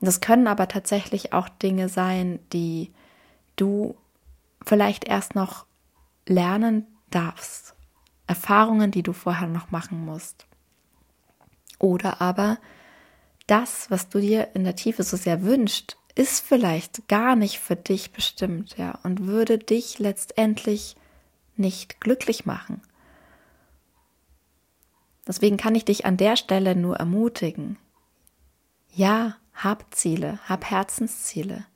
Das 0.00 0.20
können 0.20 0.46
aber 0.46 0.68
tatsächlich 0.68 1.32
auch 1.32 1.48
Dinge 1.48 1.88
sein, 1.88 2.38
die 2.52 2.92
du 3.56 3.96
vielleicht 4.64 5.04
erst 5.04 5.34
noch 5.34 5.66
lernen 6.26 6.86
darfst. 7.10 7.74
Erfahrungen, 8.26 8.90
die 8.90 9.02
du 9.02 9.12
vorher 9.12 9.48
noch 9.48 9.70
machen 9.70 10.04
musst. 10.04 10.46
Oder 11.78 12.20
aber 12.20 12.58
das, 13.52 13.90
was 13.90 14.08
du 14.08 14.18
dir 14.18 14.48
in 14.54 14.64
der 14.64 14.76
Tiefe 14.76 15.02
so 15.02 15.18
sehr 15.18 15.42
wünscht, 15.42 15.98
ist 16.14 16.42
vielleicht 16.42 17.06
gar 17.06 17.36
nicht 17.36 17.58
für 17.58 17.76
dich 17.76 18.12
bestimmt, 18.12 18.78
ja, 18.78 18.98
und 19.02 19.26
würde 19.26 19.58
dich 19.58 19.98
letztendlich 19.98 20.96
nicht 21.56 22.00
glücklich 22.00 22.46
machen. 22.46 22.80
Deswegen 25.26 25.58
kann 25.58 25.74
ich 25.74 25.84
dich 25.84 26.06
an 26.06 26.16
der 26.16 26.36
Stelle 26.36 26.74
nur 26.74 26.96
ermutigen. 26.96 27.78
Ja, 28.94 29.36
hab 29.52 29.94
Ziele, 29.94 30.38
hab 30.48 30.64
Herzensziele. 30.64 31.66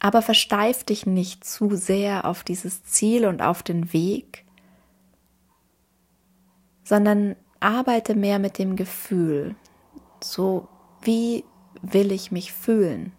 Aber 0.00 0.22
versteif 0.22 0.82
dich 0.82 1.06
nicht 1.06 1.44
zu 1.44 1.76
sehr 1.76 2.24
auf 2.24 2.42
dieses 2.42 2.84
Ziel 2.84 3.26
und 3.26 3.42
auf 3.42 3.62
den 3.62 3.92
Weg, 3.92 4.44
sondern 6.82 7.36
arbeite 7.60 8.16
mehr 8.16 8.40
mit 8.40 8.58
dem 8.58 8.74
Gefühl. 8.74 9.54
So, 10.20 10.68
wie 11.02 11.44
will 11.82 12.12
ich 12.12 12.30
mich 12.32 12.52
fühlen? 12.52 13.12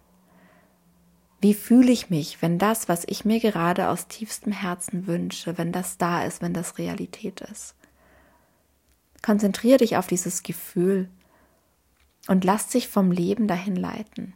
Wie 1.40 1.54
fühle 1.54 1.92
ich 1.92 2.10
mich, 2.10 2.42
wenn 2.42 2.58
das, 2.58 2.88
was 2.88 3.04
ich 3.06 3.24
mir 3.24 3.38
gerade 3.38 3.88
aus 3.88 4.08
tiefstem 4.08 4.52
Herzen 4.52 5.06
wünsche, 5.06 5.56
wenn 5.56 5.70
das 5.70 5.96
da 5.96 6.24
ist, 6.24 6.42
wenn 6.42 6.52
das 6.52 6.78
Realität 6.78 7.40
ist? 7.42 7.76
Konzentriere 9.22 9.78
dich 9.78 9.96
auf 9.96 10.08
dieses 10.08 10.42
Gefühl 10.42 11.08
und 12.26 12.44
lass 12.44 12.68
dich 12.68 12.88
vom 12.88 13.12
Leben 13.12 13.46
dahin 13.46 13.76
leiten. 13.76 14.34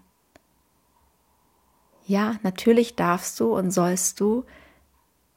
Ja, 2.06 2.36
natürlich 2.42 2.96
darfst 2.96 3.38
du 3.40 3.54
und 3.56 3.70
sollst 3.70 4.20
du 4.20 4.44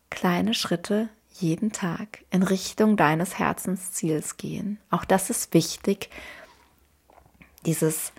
kleine 0.10 0.54
Schritte 0.54 1.10
jeden 1.32 1.72
Tag 1.72 2.24
in 2.32 2.44
Richtung 2.44 2.98
deines 2.98 3.38
Herzensziels 3.38 4.38
gehen. 4.38 4.80
Auch 4.90 5.06
das 5.06 5.30
ist 5.30 5.54
wichtig. 5.54 6.10
Dieses 7.66 8.12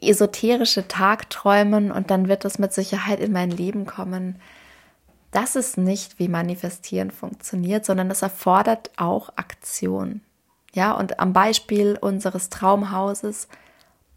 esoterische 0.00 0.88
Tagträumen 0.88 1.90
und 1.90 2.10
dann 2.10 2.28
wird 2.28 2.44
es 2.44 2.58
mit 2.58 2.72
Sicherheit 2.72 3.20
in 3.20 3.32
mein 3.32 3.50
Leben 3.50 3.86
kommen. 3.86 4.36
Das 5.30 5.56
ist 5.56 5.78
nicht, 5.78 6.18
wie 6.18 6.28
Manifestieren 6.28 7.10
funktioniert, 7.10 7.84
sondern 7.84 8.10
es 8.10 8.22
erfordert 8.22 8.90
auch 8.96 9.30
Aktion. 9.36 10.20
Ja, 10.74 10.92
und 10.92 11.20
am 11.20 11.32
Beispiel 11.32 11.96
unseres 12.00 12.50
Traumhauses, 12.50 13.48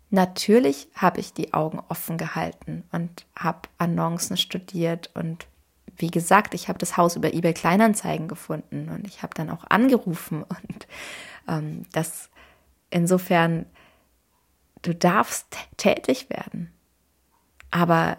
natürlich 0.09 0.89
habe 0.95 1.19
ich 1.19 1.33
die 1.33 1.53
Augen 1.53 1.81
offen 1.87 2.17
gehalten 2.17 2.83
und 2.91 3.25
habe 3.37 3.69
Annoncen 3.77 4.35
studiert 4.37 5.09
und 5.13 5.47
wie 5.95 6.11
gesagt, 6.11 6.53
ich 6.53 6.69
habe 6.69 6.79
das 6.79 6.97
Haus 6.97 7.15
über 7.15 7.33
eBay 7.33 7.53
Kleinanzeigen 7.53 8.27
gefunden 8.27 8.89
und 8.89 9.05
ich 9.05 9.21
habe 9.21 9.33
dann 9.35 9.49
auch 9.49 9.65
angerufen 9.69 10.43
und 10.43 10.87
ähm, 11.47 11.85
das 11.91 12.29
insofern, 12.89 13.65
du 14.81 14.95
darfst 14.95 15.57
tätig 15.77 16.29
werden. 16.29 16.71
Aber 17.71 18.17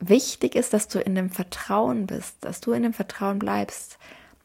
wichtig 0.00 0.54
ist, 0.54 0.72
dass 0.72 0.88
du 0.88 0.98
in 0.98 1.14
dem 1.14 1.30
Vertrauen 1.30 2.06
bist, 2.06 2.36
dass 2.40 2.60
du 2.60 2.72
in 2.72 2.82
dem 2.82 2.92
Vertrauen 2.92 3.38
bleibst, 3.38 3.98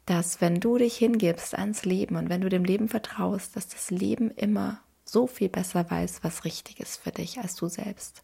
dass 0.06 0.42
wenn 0.42 0.60
du 0.60 0.78
dich 0.78 0.98
hingibst 0.98 1.56
ans 1.58 1.86
Leben 1.86 2.16
und 2.16 2.30
wenn 2.30 2.42
du 2.42 2.50
dem 2.50 2.64
Leben 2.64 2.90
vertraust, 2.90 3.56
dass 3.56 3.68
das 3.68 3.92
Leben 3.92 4.32
immer 4.32 4.80
so 5.06 5.28
viel 5.28 5.50
besser 5.50 5.90
weiß, 5.90 6.24
was 6.24 6.46
richtig 6.46 6.80
ist 6.80 7.02
für 7.02 7.12
dich 7.12 7.40
als 7.40 7.56
du 7.56 7.68
selbst. 7.68 8.24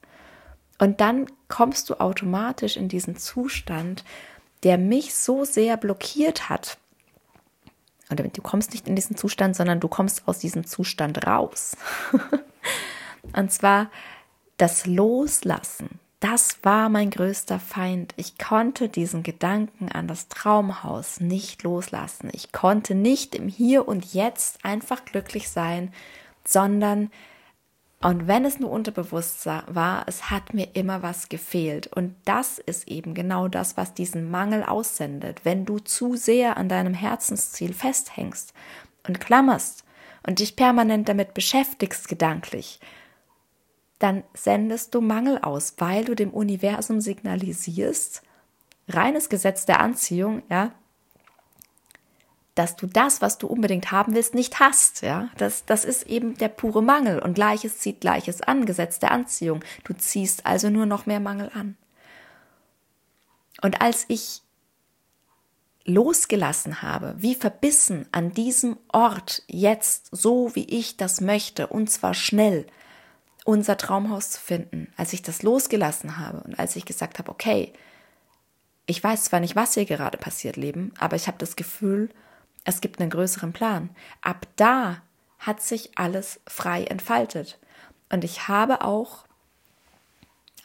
Und 0.78 1.00
dann 1.00 1.28
kommst 1.48 1.90
du 1.90 2.00
automatisch 2.00 2.76
in 2.76 2.90
diesen 2.90 3.16
Zustand, 3.16 4.04
der 4.64 4.78
mich 4.78 5.16
so 5.16 5.46
sehr 5.46 5.78
blockiert 5.78 6.50
hat. 6.50 6.78
Oder 8.12 8.24
du 8.28 8.42
kommst 8.42 8.72
nicht 8.72 8.88
in 8.88 8.96
diesen 8.96 9.16
Zustand, 9.16 9.56
sondern 9.56 9.80
du 9.80 9.88
kommst 9.88 10.28
aus 10.28 10.40
diesem 10.40 10.66
Zustand 10.66 11.26
raus. 11.26 11.78
und 13.36 13.52
zwar 13.52 13.90
das 14.58 14.86
Loslassen 14.86 16.00
das 16.26 16.58
war 16.64 16.90
mein 16.90 17.12
größter 17.12 17.60
Feind. 17.60 18.16
Ich 18.18 18.40
konnte 18.40 18.90
diesen 18.90 19.22
Gedanken 19.22 19.92
an 19.92 20.08
das 20.08 20.28
Traumhaus 20.28 21.20
nicht 21.20 21.62
loslassen. 21.62 22.30
Ich 22.34 22.52
konnte 22.52 22.96
nicht 22.96 23.36
im 23.36 23.48
Hier 23.48 23.88
und 23.88 24.12
Jetzt 24.12 24.66
einfach 24.66 25.06
glücklich 25.06 25.50
sein, 25.50 25.94
sondern, 26.44 27.12
und 28.02 28.28
wenn 28.28 28.44
es 28.44 28.60
nur 28.60 28.72
unterbewusst 28.72 29.46
war, 29.46 30.06
es 30.08 30.32
hat 30.32 30.56
mir 30.56 30.70
immer 30.74 31.04
was 31.04 31.30
gefehlt. 31.30 31.86
Und 31.88 32.16
das 32.26 32.58
ist 32.58 32.88
eben 32.88 33.14
genau 33.14 33.48
das, 33.48 33.78
was 33.78 33.94
diesen 33.94 34.32
Mangel 34.32 34.64
aussendet. 34.64 35.42
Wenn 35.44 35.64
du 35.64 35.78
zu 35.78 36.16
sehr 36.16 36.58
an 36.58 36.70
deinem 36.70 36.96
Herzensziel 36.96 37.72
festhängst 37.72 38.52
und 39.08 39.20
klammerst 39.20 39.85
und 40.26 40.40
dich 40.40 40.56
permanent 40.56 41.10
damit 41.10 41.34
beschäftigst 41.34 42.08
gedanklich, 42.08 42.80
dann 44.00 44.24
sendest 44.34 44.94
du 44.94 45.02
Mangel 45.02 45.40
aus, 45.40 45.76
weil 45.78 46.06
du 46.06 46.16
dem 46.16 46.32
Universum 46.32 47.00
signalisierst, 47.00 48.22
reines 48.88 49.30
Gesetz 49.30 49.66
der 49.66 49.80
Anziehung, 49.80 50.44
ja, 50.50 50.72
dass 52.56 52.78
du 52.78 52.88
das, 52.88 53.22
was 53.22 53.38
du 53.38 53.48
unbedingt 53.48 53.92
haben 53.92 54.16
willst, 54.16 54.34
nicht 54.34 54.60
hast. 54.60 55.02
Ja, 55.02 55.30
das, 55.38 55.66
das 55.66 55.84
ist 55.84 56.04
eben 56.04 56.38
der 56.38 56.48
pure 56.48 56.82
Mangel 56.82 57.20
und 57.20 57.34
Gleiches 57.34 57.80
zieht 57.80 58.02
Gleiches 58.02 58.42
an, 58.42 58.66
Gesetz 58.66 58.98
der 59.00 59.12
Anziehung. 59.12 59.64
Du 59.84 59.94
ziehst 59.94 60.46
also 60.46 60.70
nur 60.70 60.86
noch 60.86 61.06
mehr 61.06 61.20
Mangel 61.20 61.52
an. 61.54 61.76
Und 63.62 63.82
als 63.82 64.06
ich 64.08 64.42
losgelassen 65.86 66.82
habe, 66.82 67.16
wie 67.18 67.36
verbissen 67.36 68.08
an 68.12 68.32
diesem 68.34 68.78
Ort 68.92 69.44
jetzt, 69.48 70.10
so 70.12 70.56
wie 70.56 70.66
ich 70.66 70.98
das 70.98 71.22
möchte, 71.22 71.68
und 71.68 71.90
zwar 71.90 72.14
schnell, 72.14 72.66
unser 73.46 73.78
Traumhaus 73.78 74.32
zu 74.32 74.42
finden, 74.42 74.92
als 74.98 75.14
ich 75.14 75.22
das 75.22 75.44
losgelassen 75.44 76.18
habe 76.18 76.42
und 76.42 76.58
als 76.58 76.76
ich 76.76 76.86
gesagt 76.86 77.20
habe, 77.20 77.32
okay, 77.32 77.72
ich 78.88 79.04
weiß 79.04 79.26
zwar 79.26 79.40
nicht, 79.40 79.56
was 79.56 79.76
hier 79.76 79.86
gerade 79.86 80.18
passiert, 80.18 80.58
Leben, 80.58 80.92
aber 81.00 81.16
ich 81.16 81.28
habe 81.28 81.38
das 81.38 81.56
Gefühl, 81.56 82.10
es 82.64 82.82
gibt 82.82 83.00
einen 83.00 83.12
größeren 83.12 83.54
Plan. 83.54 83.92
Ab 84.22 84.48
da 84.56 85.04
hat 85.40 85.62
sich 85.62 85.98
alles 85.98 86.40
frei 86.48 86.84
entfaltet. 86.86 87.60
Und 88.12 88.24
ich 88.24 88.48
habe 88.48 88.82
auch, 88.82 89.26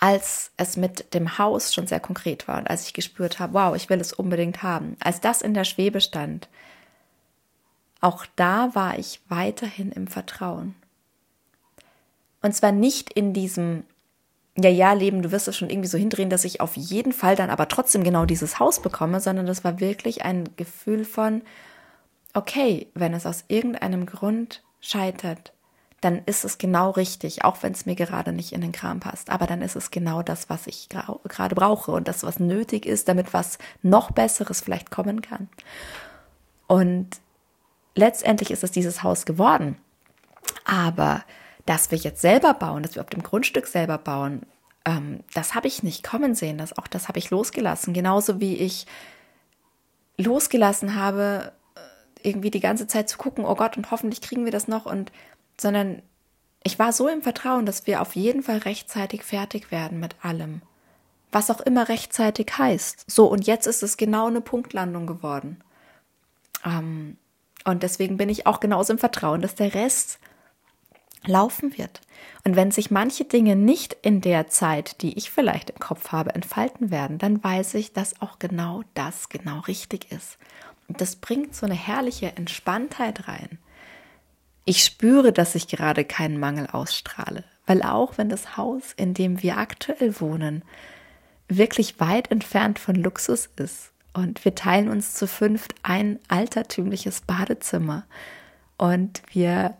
als 0.00 0.50
es 0.56 0.78
mit 0.78 1.12
dem 1.12 1.36
Haus 1.38 1.74
schon 1.74 1.86
sehr 1.86 2.00
konkret 2.00 2.48
war 2.48 2.58
und 2.58 2.68
als 2.68 2.86
ich 2.86 2.94
gespürt 2.94 3.38
habe, 3.38 3.52
wow, 3.52 3.76
ich 3.76 3.90
will 3.90 4.00
es 4.00 4.14
unbedingt 4.14 4.62
haben, 4.62 4.96
als 4.98 5.20
das 5.20 5.42
in 5.42 5.52
der 5.52 5.64
Schwebe 5.64 6.00
stand, 6.00 6.48
auch 8.00 8.24
da 8.34 8.74
war 8.74 8.98
ich 8.98 9.20
weiterhin 9.28 9.92
im 9.92 10.06
Vertrauen. 10.06 10.74
Und 12.40 12.54
zwar 12.56 12.72
nicht 12.72 13.12
in 13.12 13.34
diesem, 13.34 13.84
ja, 14.56 14.70
ja, 14.70 14.94
Leben, 14.94 15.20
du 15.20 15.32
wirst 15.32 15.48
es 15.48 15.56
schon 15.58 15.68
irgendwie 15.68 15.88
so 15.88 15.98
hindrehen, 15.98 16.30
dass 16.30 16.46
ich 16.46 16.62
auf 16.62 16.76
jeden 16.76 17.12
Fall 17.12 17.36
dann 17.36 17.50
aber 17.50 17.68
trotzdem 17.68 18.02
genau 18.02 18.24
dieses 18.24 18.58
Haus 18.58 18.80
bekomme, 18.80 19.20
sondern 19.20 19.44
das 19.44 19.64
war 19.64 19.80
wirklich 19.80 20.24
ein 20.24 20.48
Gefühl 20.56 21.04
von, 21.04 21.42
okay, 22.32 22.88
wenn 22.94 23.12
es 23.12 23.26
aus 23.26 23.44
irgendeinem 23.48 24.06
Grund 24.06 24.62
scheitert, 24.80 25.52
dann 26.00 26.22
ist 26.24 26.44
es 26.44 26.56
genau 26.56 26.90
richtig, 26.90 27.44
auch 27.44 27.62
wenn 27.62 27.72
es 27.72 27.84
mir 27.84 27.94
gerade 27.94 28.32
nicht 28.32 28.52
in 28.52 28.62
den 28.62 28.72
Kram 28.72 29.00
passt. 29.00 29.28
Aber 29.28 29.46
dann 29.46 29.60
ist 29.60 29.76
es 29.76 29.90
genau 29.90 30.22
das, 30.22 30.48
was 30.48 30.66
ich 30.66 30.88
gerade 30.88 31.54
brauche 31.54 31.92
und 31.92 32.08
das, 32.08 32.22
was 32.22 32.40
nötig 32.40 32.86
ist, 32.86 33.08
damit 33.08 33.34
was 33.34 33.58
noch 33.82 34.10
Besseres 34.10 34.62
vielleicht 34.62 34.90
kommen 34.90 35.20
kann. 35.20 35.48
Und 36.66 37.20
letztendlich 37.94 38.50
ist 38.50 38.64
es 38.64 38.70
dieses 38.70 39.02
Haus 39.02 39.26
geworden. 39.26 39.76
Aber 40.64 41.22
dass 41.66 41.90
wir 41.90 41.98
jetzt 41.98 42.22
selber 42.22 42.54
bauen, 42.54 42.82
dass 42.82 42.94
wir 42.94 43.02
auf 43.02 43.10
dem 43.10 43.22
Grundstück 43.22 43.66
selber 43.66 43.98
bauen, 43.98 44.46
ähm, 44.86 45.20
das 45.34 45.54
habe 45.54 45.68
ich 45.68 45.82
nicht 45.82 46.02
kommen 46.02 46.34
sehen. 46.34 46.56
Das, 46.56 46.76
auch 46.78 46.86
das 46.86 47.08
habe 47.08 47.18
ich 47.18 47.28
losgelassen. 47.28 47.92
Genauso 47.92 48.40
wie 48.40 48.56
ich 48.56 48.86
losgelassen 50.16 50.94
habe, 50.94 51.52
irgendwie 52.22 52.50
die 52.50 52.60
ganze 52.60 52.86
Zeit 52.86 53.08
zu 53.08 53.18
gucken, 53.18 53.44
oh 53.44 53.54
Gott, 53.54 53.76
und 53.76 53.90
hoffentlich 53.90 54.20
kriegen 54.20 54.44
wir 54.44 54.52
das 54.52 54.68
noch 54.68 54.86
und, 54.86 55.12
sondern 55.60 56.02
ich 56.62 56.78
war 56.78 56.92
so 56.92 57.08
im 57.08 57.22
Vertrauen, 57.22 57.66
dass 57.66 57.86
wir 57.86 58.02
auf 58.02 58.16
jeden 58.16 58.42
Fall 58.42 58.58
rechtzeitig 58.58 59.22
fertig 59.24 59.70
werden 59.70 60.00
mit 60.00 60.16
allem. 60.22 60.62
Was 61.32 61.50
auch 61.50 61.60
immer 61.60 61.88
rechtzeitig 61.88 62.50
heißt. 62.58 63.04
So, 63.10 63.26
und 63.26 63.46
jetzt 63.46 63.66
ist 63.66 63.82
es 63.82 63.96
genau 63.96 64.26
eine 64.26 64.40
Punktlandung 64.40 65.06
geworden. 65.06 65.62
Ähm, 66.64 67.16
und 67.64 67.82
deswegen 67.82 68.16
bin 68.16 68.28
ich 68.28 68.46
auch 68.46 68.60
genauso 68.60 68.92
im 68.92 68.98
Vertrauen, 68.98 69.40
dass 69.40 69.54
der 69.54 69.74
Rest 69.74 70.18
laufen 71.24 71.76
wird. 71.78 72.00
Und 72.44 72.56
wenn 72.56 72.70
sich 72.70 72.90
manche 72.90 73.24
Dinge 73.24 73.54
nicht 73.54 73.94
in 74.02 74.20
der 74.20 74.48
Zeit, 74.48 75.02
die 75.02 75.16
ich 75.16 75.30
vielleicht 75.30 75.70
im 75.70 75.78
Kopf 75.78 76.10
habe, 76.12 76.34
entfalten 76.34 76.90
werden, 76.90 77.18
dann 77.18 77.42
weiß 77.42 77.74
ich, 77.74 77.92
dass 77.92 78.20
auch 78.20 78.38
genau 78.38 78.82
das 78.94 79.28
genau 79.28 79.60
richtig 79.60 80.10
ist 80.10 80.38
das 80.98 81.16
bringt 81.16 81.54
so 81.54 81.66
eine 81.66 81.74
herrliche 81.74 82.36
Entspanntheit 82.36 83.28
rein. 83.28 83.58
Ich 84.70 84.84
spüre, 84.84 85.32
dass 85.32 85.56
ich 85.56 85.66
gerade 85.66 86.04
keinen 86.04 86.38
Mangel 86.38 86.68
ausstrahle, 86.68 87.42
weil 87.66 87.82
auch 87.82 88.18
wenn 88.18 88.28
das 88.28 88.56
Haus, 88.56 88.92
in 88.96 89.14
dem 89.14 89.42
wir 89.42 89.56
aktuell 89.56 90.20
wohnen, 90.20 90.62
wirklich 91.48 91.98
weit 91.98 92.30
entfernt 92.30 92.78
von 92.78 92.94
Luxus 92.94 93.50
ist 93.56 93.90
und 94.12 94.44
wir 94.44 94.54
teilen 94.54 94.88
uns 94.88 95.14
zu 95.14 95.26
fünft 95.26 95.74
ein 95.82 96.20
altertümliches 96.28 97.22
Badezimmer 97.22 98.04
und 98.78 99.22
wir 99.32 99.74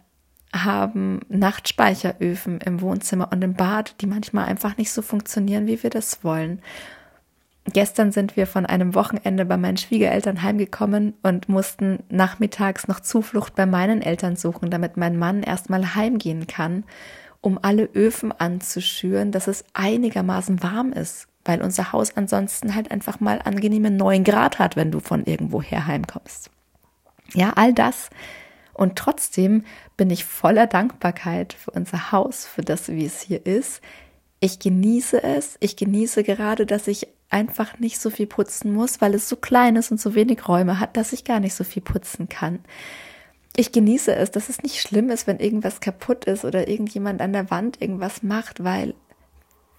haben 0.53 1.21
Nachtspeicheröfen 1.29 2.61
im 2.61 2.81
Wohnzimmer 2.81 3.29
und 3.31 3.43
im 3.45 3.55
Bad, 3.55 3.95
die 4.01 4.09
manchmal 4.09 4.47
einfach 4.47 4.77
nicht 4.77 4.91
so 4.91 5.03
funktionieren, 5.03 5.69
wie 5.69 5.81
wir 5.85 5.91
das 5.91 6.25
wollen. 6.25 6.63
Gestern 7.67 8.11
sind 8.11 8.37
wir 8.37 8.47
von 8.47 8.67
einem 8.67 8.95
Wochenende 8.95 9.45
bei 9.45 9.57
meinen 9.57 9.77
Schwiegereltern 9.77 10.43
heimgekommen 10.43 11.15
und 11.23 11.49
mussten 11.49 12.01
nachmittags 12.09 12.89
noch 12.89 13.01
Zuflucht 13.01 13.55
bei 13.55 13.67
meinen 13.67 14.03
Eltern 14.03 14.37
suchen, 14.37 14.71
damit 14.71 14.97
mein 14.97 15.19
Mann 15.19 15.43
erstmal 15.43 15.95
heimgehen 15.95 16.47
kann, 16.47 16.85
um 17.41 17.59
alle 17.63 17.85
Öfen 17.95 18.33
anzuschüren, 18.33 19.31
dass 19.31 19.47
es 19.47 19.65
einigermaßen 19.75 20.63
warm 20.63 20.93
ist, 20.93 21.29
weil 21.45 21.63
unser 21.63 21.93
Haus 21.93 22.17
ansonsten 22.17 22.75
halt 22.75 22.91
einfach 22.91 23.21
mal 23.21 23.41
angenehme 23.45 23.91
neun 23.91 24.25
Grad 24.25 24.59
hat, 24.59 24.77
wenn 24.77 24.91
du 24.91 25.01
von 25.01 25.25
irgendwoher 25.25 25.87
heimkommst. 25.87 26.51
Ja, 27.35 27.53
all 27.57 27.73
das. 27.73 28.11
Und 28.73 28.97
trotzdem 28.97 29.65
bin 29.97 30.11
ich 30.11 30.25
voller 30.25 30.67
Dankbarkeit 30.67 31.53
für 31.53 31.71
unser 31.73 32.13
Haus, 32.13 32.47
für 32.47 32.63
das, 32.63 32.89
wie 32.89 33.05
es 33.05 33.21
hier 33.21 33.45
ist. 33.45 33.83
Ich 34.41 34.59
genieße 34.59 35.23
es. 35.23 35.57
Ich 35.61 35.77
genieße 35.77 36.23
gerade, 36.25 36.67
dass 36.67 36.89
ich 36.89 37.09
einfach 37.31 37.79
nicht 37.79 38.01
so 38.01 38.11
viel 38.11 38.27
putzen 38.27 38.73
muss, 38.73 39.01
weil 39.01 39.15
es 39.15 39.29
so 39.29 39.37
klein 39.37 39.77
ist 39.77 39.91
und 39.91 40.01
so 40.01 40.15
wenig 40.15 40.47
Räume 40.49 40.81
hat, 40.81 40.97
dass 40.97 41.13
ich 41.13 41.25
gar 41.25 41.41
nicht 41.41 41.55
so 41.55 41.65
viel 41.65 41.83
putzen 41.83 42.29
kann. 42.29 42.59
Ich 43.57 43.73
genieße 43.73 44.15
es, 44.15 44.31
dass 44.31 44.49
es 44.49 44.63
nicht 44.63 44.81
schlimm 44.81 45.11
ist, 45.11 45.27
wenn 45.27 45.39
irgendwas 45.39 45.81
kaputt 45.81 46.25
ist 46.25 46.45
oder 46.45 46.69
irgendjemand 46.69 47.21
an 47.21 47.33
der 47.33 47.51
Wand 47.51 47.81
irgendwas 47.81 48.23
macht, 48.23 48.63
weil 48.63 48.95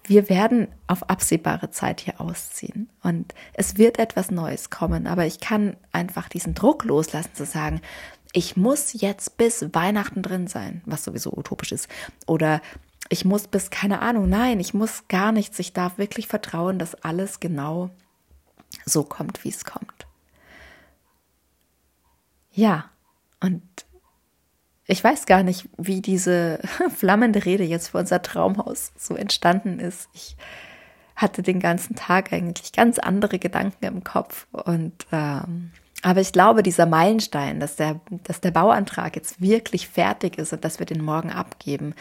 wir 0.04 0.28
werden 0.28 0.68
auf 0.88 1.08
absehbare 1.08 1.70
Zeit 1.70 2.00
hier 2.00 2.20
ausziehen 2.20 2.88
und 3.02 3.34
es 3.54 3.78
wird 3.78 3.98
etwas 3.98 4.30
Neues 4.30 4.68
kommen, 4.68 5.06
aber 5.06 5.26
ich 5.26 5.38
kann 5.38 5.76
einfach 5.92 6.28
diesen 6.28 6.54
Druck 6.54 6.84
loslassen 6.84 7.34
zu 7.34 7.44
sagen, 7.44 7.80
ich 8.32 8.56
muss 8.56 9.00
jetzt 9.00 9.36
bis 9.36 9.68
Weihnachten 9.72 10.22
drin 10.22 10.48
sein, 10.48 10.82
was 10.86 11.04
sowieso 11.04 11.32
utopisch 11.32 11.72
ist, 11.72 11.88
oder 12.26 12.60
ich 13.12 13.26
muss 13.26 13.46
bis 13.46 13.68
keine 13.68 14.00
Ahnung, 14.00 14.26
nein, 14.30 14.58
ich 14.58 14.72
muss 14.72 15.06
gar 15.06 15.32
nichts. 15.32 15.58
Ich 15.58 15.74
darf 15.74 15.98
wirklich 15.98 16.26
vertrauen, 16.28 16.78
dass 16.78 16.94
alles 16.94 17.40
genau 17.40 17.90
so 18.86 19.04
kommt, 19.04 19.44
wie 19.44 19.50
es 19.50 19.66
kommt. 19.66 20.06
Ja, 22.52 22.86
und 23.40 23.62
ich 24.86 25.04
weiß 25.04 25.26
gar 25.26 25.42
nicht, 25.42 25.68
wie 25.76 26.00
diese 26.00 26.58
flammende 26.96 27.44
Rede 27.44 27.64
jetzt 27.64 27.88
für 27.88 27.98
unser 27.98 28.22
Traumhaus 28.22 28.92
so 28.96 29.14
entstanden 29.14 29.78
ist. 29.78 30.08
Ich 30.14 30.38
hatte 31.14 31.42
den 31.42 31.60
ganzen 31.60 31.94
Tag 31.94 32.32
eigentlich 32.32 32.72
ganz 32.72 32.98
andere 32.98 33.38
Gedanken 33.38 33.84
im 33.84 34.04
Kopf 34.04 34.46
und 34.52 35.06
ähm, 35.12 35.70
aber 36.04 36.20
ich 36.20 36.32
glaube, 36.32 36.62
dieser 36.62 36.86
Meilenstein, 36.86 37.60
dass 37.60 37.76
der, 37.76 38.00
dass 38.24 38.40
der 38.40 38.50
Bauantrag 38.50 39.14
jetzt 39.16 39.40
wirklich 39.40 39.86
fertig 39.86 40.38
ist 40.38 40.52
und 40.54 40.64
dass 40.64 40.78
wir 40.78 40.86
den 40.86 41.04
morgen 41.04 41.30
abgeben, 41.30 41.94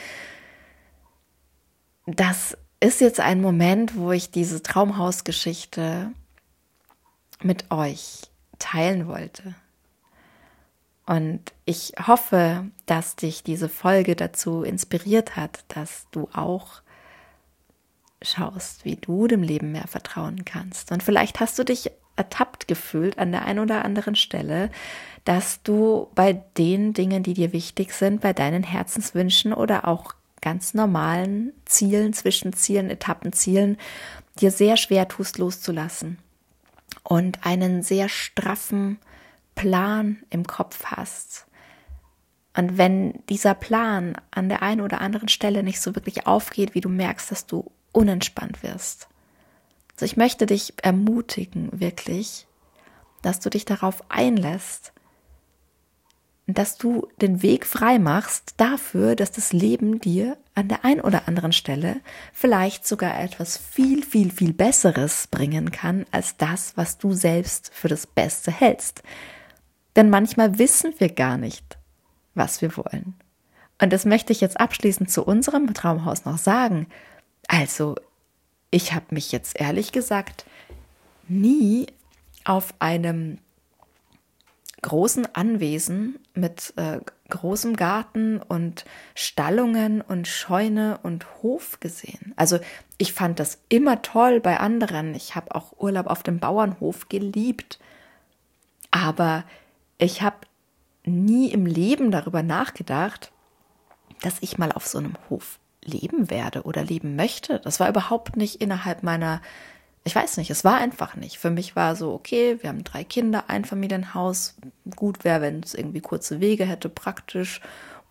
das 2.05 2.57
ist 2.79 3.01
jetzt 3.01 3.19
ein 3.19 3.41
Moment, 3.41 3.95
wo 3.95 4.11
ich 4.11 4.31
diese 4.31 4.63
Traumhausgeschichte 4.63 6.11
mit 7.41 7.69
euch 7.71 8.21
teilen 8.59 9.07
wollte. 9.07 9.55
Und 11.05 11.53
ich 11.65 11.93
hoffe, 12.07 12.65
dass 12.85 13.15
dich 13.15 13.43
diese 13.43 13.69
Folge 13.69 14.15
dazu 14.15 14.63
inspiriert 14.63 15.35
hat, 15.35 15.63
dass 15.67 16.07
du 16.11 16.29
auch 16.33 16.81
schaust, 18.21 18.85
wie 18.85 18.95
du 18.95 19.27
dem 19.27 19.43
Leben 19.43 19.71
mehr 19.71 19.87
vertrauen 19.87 20.45
kannst. 20.45 20.91
Und 20.91 21.03
vielleicht 21.03 21.39
hast 21.39 21.57
du 21.57 21.63
dich 21.63 21.91
ertappt 22.15 22.67
gefühlt 22.67 23.17
an 23.17 23.31
der 23.31 23.45
einen 23.45 23.59
oder 23.59 23.83
anderen 23.83 24.15
Stelle, 24.15 24.69
dass 25.25 25.63
du 25.63 26.07
bei 26.13 26.33
den 26.33 26.93
Dingen, 26.93 27.23
die 27.23 27.33
dir 27.33 27.51
wichtig 27.51 27.93
sind, 27.93 28.21
bei 28.21 28.33
deinen 28.33 28.63
Herzenswünschen 28.63 29.53
oder 29.53 29.87
auch 29.87 30.13
ganz 30.41 30.73
normalen 30.73 31.53
Zielen, 31.65 32.13
Zwischenzielen, 32.13 32.89
Etappenzielen 32.89 33.77
dir 34.39 34.51
sehr 34.51 34.77
schwer 34.77 35.07
tust 35.07 35.37
loszulassen 35.37 36.17
und 37.03 37.45
einen 37.45 37.83
sehr 37.83 38.09
straffen 38.09 38.99
Plan 39.55 40.23
im 40.29 40.45
Kopf 40.45 40.85
hast. 40.85 41.45
Und 42.55 42.77
wenn 42.77 43.23
dieser 43.29 43.53
Plan 43.53 44.15
an 44.31 44.49
der 44.49 44.61
einen 44.61 44.81
oder 44.81 45.01
anderen 45.01 45.29
Stelle 45.29 45.63
nicht 45.63 45.79
so 45.79 45.95
wirklich 45.95 46.27
aufgeht, 46.27 46.75
wie 46.75 46.81
du 46.81 46.89
merkst, 46.89 47.31
dass 47.31 47.45
du 47.45 47.71
unentspannt 47.93 48.63
wirst. 48.63 49.07
Also 49.93 50.05
ich 50.05 50.17
möchte 50.17 50.45
dich 50.45 50.73
ermutigen, 50.81 51.69
wirklich, 51.79 52.47
dass 53.21 53.39
du 53.39 53.49
dich 53.49 53.65
darauf 53.65 54.03
einlässt, 54.09 54.93
dass 56.47 56.77
du 56.77 57.07
den 57.21 57.41
Weg 57.41 57.65
frei 57.65 57.99
machst 57.99 58.55
dafür, 58.57 59.15
dass 59.15 59.31
das 59.31 59.53
Leben 59.53 59.99
dir 59.99 60.37
an 60.55 60.67
der 60.67 60.83
einen 60.83 61.01
oder 61.01 61.27
anderen 61.27 61.53
Stelle 61.53 62.01
vielleicht 62.33 62.85
sogar 62.85 63.19
etwas 63.19 63.57
viel, 63.57 64.03
viel, 64.03 64.31
viel 64.31 64.53
Besseres 64.53 65.27
bringen 65.27 65.71
kann 65.71 66.05
als 66.11 66.37
das, 66.37 66.75
was 66.75 66.97
du 66.97 67.13
selbst 67.13 67.71
für 67.73 67.87
das 67.87 68.05
Beste 68.07 68.51
hältst. 68.51 69.03
Denn 69.95 70.09
manchmal 70.09 70.57
wissen 70.57 70.93
wir 70.97 71.09
gar 71.09 71.37
nicht, 71.37 71.77
was 72.33 72.61
wir 72.61 72.75
wollen. 72.75 73.15
Und 73.79 73.91
das 73.91 74.05
möchte 74.05 74.31
ich 74.31 74.41
jetzt 74.41 74.59
abschließend 74.59 75.09
zu 75.09 75.23
unserem 75.23 75.73
Traumhaus 75.73 76.25
noch 76.25 76.37
sagen. 76.37 76.87
Also, 77.47 77.95
ich 78.69 78.93
habe 78.93 79.05
mich 79.09 79.31
jetzt 79.31 79.59
ehrlich 79.59 79.91
gesagt 79.91 80.45
nie 81.27 81.87
auf 82.43 82.73
einem 82.79 83.39
großen 84.81 85.27
Anwesen 85.35 86.19
mit 86.33 86.73
äh, 86.75 86.99
großem 87.29 87.75
Garten 87.75 88.41
und 88.41 88.85
Stallungen 89.15 90.01
und 90.01 90.27
Scheune 90.27 90.99
und 91.03 91.25
Hof 91.41 91.79
gesehen. 91.79 92.33
Also 92.35 92.59
ich 92.97 93.13
fand 93.13 93.39
das 93.39 93.59
immer 93.69 94.01
toll 94.01 94.39
bei 94.39 94.59
anderen. 94.59 95.13
Ich 95.15 95.35
habe 95.35 95.53
auch 95.55 95.73
Urlaub 95.79 96.07
auf 96.07 96.23
dem 96.23 96.39
Bauernhof 96.39 97.09
geliebt. 97.09 97.79
Aber 98.89 99.43
ich 99.97 100.21
habe 100.21 100.37
nie 101.05 101.51
im 101.51 101.65
Leben 101.65 102.11
darüber 102.11 102.43
nachgedacht, 102.43 103.31
dass 104.21 104.37
ich 104.41 104.57
mal 104.57 104.71
auf 104.71 104.87
so 104.87 104.97
einem 104.97 105.13
Hof 105.29 105.59
leben 105.83 106.29
werde 106.29 106.63
oder 106.63 106.83
leben 106.83 107.15
möchte. 107.15 107.59
Das 107.59 107.79
war 107.79 107.89
überhaupt 107.89 108.35
nicht 108.35 108.61
innerhalb 108.61 109.03
meiner 109.03 109.41
ich 110.03 110.15
weiß 110.15 110.37
nicht, 110.37 110.49
es 110.49 110.63
war 110.63 110.77
einfach 110.77 111.15
nicht. 111.15 111.37
Für 111.37 111.51
mich 111.51 111.75
war 111.75 111.95
so, 111.95 112.11
okay, 112.13 112.57
wir 112.61 112.69
haben 112.69 112.83
drei 112.83 113.03
Kinder, 113.03 113.45
ein 113.47 113.65
Familienhaus. 113.65 114.55
Gut 114.95 115.23
wäre, 115.23 115.41
wenn 115.41 115.61
es 115.61 115.75
irgendwie 115.75 116.01
kurze 116.01 116.39
Wege 116.39 116.65
hätte, 116.65 116.89
praktisch 116.89 117.61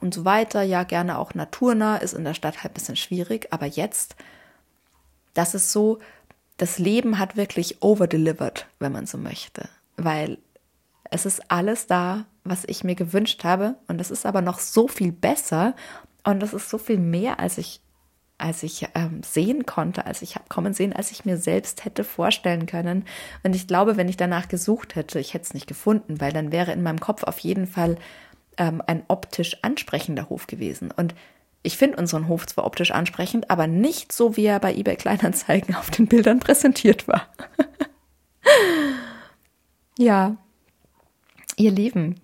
und 0.00 0.14
so 0.14 0.24
weiter. 0.24 0.62
Ja, 0.62 0.84
gerne 0.84 1.18
auch 1.18 1.34
naturnah, 1.34 1.96
ist 1.96 2.12
in 2.12 2.24
der 2.24 2.34
Stadt 2.34 2.62
halt 2.62 2.72
ein 2.72 2.74
bisschen 2.74 2.96
schwierig. 2.96 3.48
Aber 3.50 3.66
jetzt, 3.66 4.14
das 5.34 5.54
ist 5.54 5.72
so, 5.72 5.98
das 6.58 6.78
Leben 6.78 7.18
hat 7.18 7.36
wirklich 7.36 7.82
overdelivered, 7.82 8.66
wenn 8.78 8.92
man 8.92 9.06
so 9.06 9.18
möchte. 9.18 9.68
Weil 9.96 10.38
es 11.10 11.26
ist 11.26 11.50
alles 11.50 11.88
da, 11.88 12.24
was 12.44 12.64
ich 12.66 12.84
mir 12.84 12.94
gewünscht 12.94 13.42
habe. 13.42 13.74
Und 13.88 14.00
es 14.00 14.12
ist 14.12 14.26
aber 14.26 14.42
noch 14.42 14.60
so 14.60 14.86
viel 14.86 15.10
besser. 15.10 15.74
Und 16.22 16.40
es 16.44 16.52
ist 16.52 16.70
so 16.70 16.78
viel 16.78 16.98
mehr, 16.98 17.40
als 17.40 17.58
ich 17.58 17.80
als 18.40 18.62
ich 18.62 18.88
ähm, 18.94 19.22
sehen 19.22 19.66
konnte, 19.66 20.06
als 20.06 20.22
ich 20.22 20.34
habe 20.34 20.46
kommen 20.48 20.74
sehen, 20.74 20.92
als 20.92 21.10
ich 21.10 21.24
mir 21.24 21.36
selbst 21.36 21.84
hätte 21.84 22.04
vorstellen 22.04 22.66
können. 22.66 23.04
Und 23.42 23.54
ich 23.54 23.66
glaube, 23.66 23.96
wenn 23.96 24.08
ich 24.08 24.16
danach 24.16 24.48
gesucht 24.48 24.96
hätte, 24.96 25.20
ich 25.20 25.34
hätte 25.34 25.44
es 25.44 25.54
nicht 25.54 25.66
gefunden, 25.66 26.20
weil 26.20 26.32
dann 26.32 26.52
wäre 26.52 26.72
in 26.72 26.82
meinem 26.82 27.00
Kopf 27.00 27.24
auf 27.24 27.38
jeden 27.38 27.66
Fall 27.66 27.96
ähm, 28.56 28.82
ein 28.86 29.04
optisch 29.08 29.58
ansprechender 29.62 30.28
Hof 30.28 30.46
gewesen. 30.46 30.90
Und 30.90 31.14
ich 31.62 31.76
finde 31.76 31.98
unseren 31.98 32.28
Hof 32.28 32.46
zwar 32.46 32.64
optisch 32.64 32.90
ansprechend, 32.90 33.50
aber 33.50 33.66
nicht 33.66 34.12
so, 34.12 34.36
wie 34.36 34.46
er 34.46 34.60
bei 34.60 34.74
eBay 34.74 34.96
Kleinanzeigen 34.96 35.74
auf 35.74 35.90
den 35.90 36.06
Bildern 36.06 36.40
präsentiert 36.40 37.06
war. 37.06 37.28
ja, 39.98 40.36
ihr 41.56 41.70
Lieben, 41.70 42.18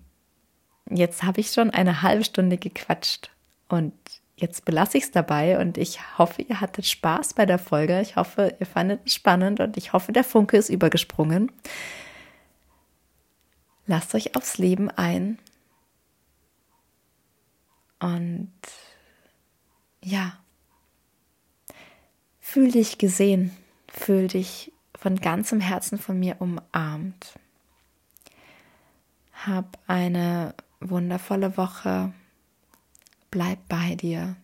jetzt 0.89 1.23
habe 1.23 1.39
ich 1.39 1.51
schon 1.51 1.69
eine 1.69 2.01
halbe 2.01 2.23
Stunde 2.23 2.57
gequatscht 2.57 3.29
und 3.69 3.93
jetzt 4.37 4.65
belasse 4.65 4.97
ich 4.99 5.05
es 5.05 5.11
dabei 5.11 5.59
und 5.59 5.77
ich 5.77 6.17
hoffe, 6.17 6.43
ihr 6.43 6.61
hattet 6.61 6.85
Spaß 6.85 7.33
bei 7.33 7.45
der 7.45 7.57
Folge. 7.59 7.99
Ich 8.01 8.15
hoffe, 8.15 8.55
ihr 8.59 8.65
fandet 8.67 9.01
es 9.05 9.15
spannend 9.15 9.59
und 9.59 9.75
ich 9.77 9.93
hoffe, 9.93 10.13
der 10.13 10.23
Funke 10.23 10.57
ist 10.57 10.69
übergesprungen. 10.69 11.51
Lasst 13.87 14.13
euch 14.13 14.35
aufs 14.35 14.57
Leben 14.57 14.89
ein. 14.91 15.39
Und 17.99 18.51
ja, 20.03 20.37
fühl 22.39 22.71
dich 22.71 22.99
gesehen, 22.99 23.57
fühl 23.91 24.27
dich 24.27 24.71
von 24.95 25.15
ganzem 25.15 25.59
Herzen 25.59 25.97
von 25.97 26.19
mir 26.19 26.35
umarmt. 26.39 27.39
Hab 29.45 29.79
eine 29.87 30.53
wundervolle 30.79 31.57
Woche 31.57 32.13
bleib 33.31 33.67
bei 33.67 33.95
dir. 33.95 34.35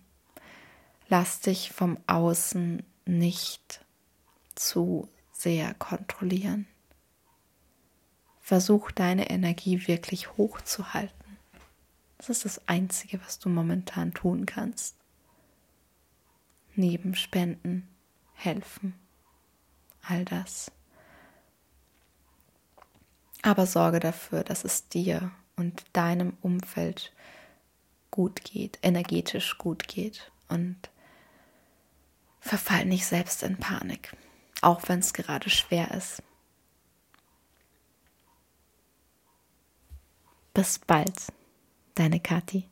Lass 1.10 1.42
dich 1.42 1.72
vom 1.72 1.98
Außen 2.08 2.84
nicht 3.06 3.84
zu 4.56 5.10
sehr 5.32 5.74
kontrollieren. 5.74 6.68
Versuch 8.40 8.92
deine 8.92 9.30
Energie 9.30 9.88
wirklich 9.88 10.38
hochzuhalten. 10.38 11.38
Das 12.18 12.30
ist 12.30 12.46
das 12.46 12.68
Einzige, 12.68 13.22
was 13.22 13.40
du 13.40 13.50
momentan 13.50 14.14
tun 14.14 14.46
kannst. 14.46 14.96
Neben 16.76 17.16
Spenden, 17.16 17.88
helfen, 18.34 18.96
all 20.02 20.26
das. 20.26 20.72
Aber 23.42 23.66
sorge 23.66 24.00
dafür, 24.00 24.44
dass 24.44 24.64
es 24.64 24.88
dir 24.88 25.32
und 25.58 25.84
deinem 25.94 26.38
Umfeld 26.42 27.12
gut 28.14 28.44
geht, 28.44 28.78
energetisch 28.84 29.58
gut 29.58 29.88
geht 29.88 30.32
und 30.48 30.78
verfall 32.40 32.86
nicht 32.86 33.08
selbst 33.08 33.42
in 33.42 33.58
Panik, 33.58 34.16
auch 34.62 34.88
wenn 34.88 35.00
es 35.00 35.14
gerade 35.14 35.50
schwer 35.50 35.90
ist. 35.96 36.22
Bis 40.54 40.78
bald, 40.78 41.34
deine 41.96 42.20
Kathi. 42.20 42.70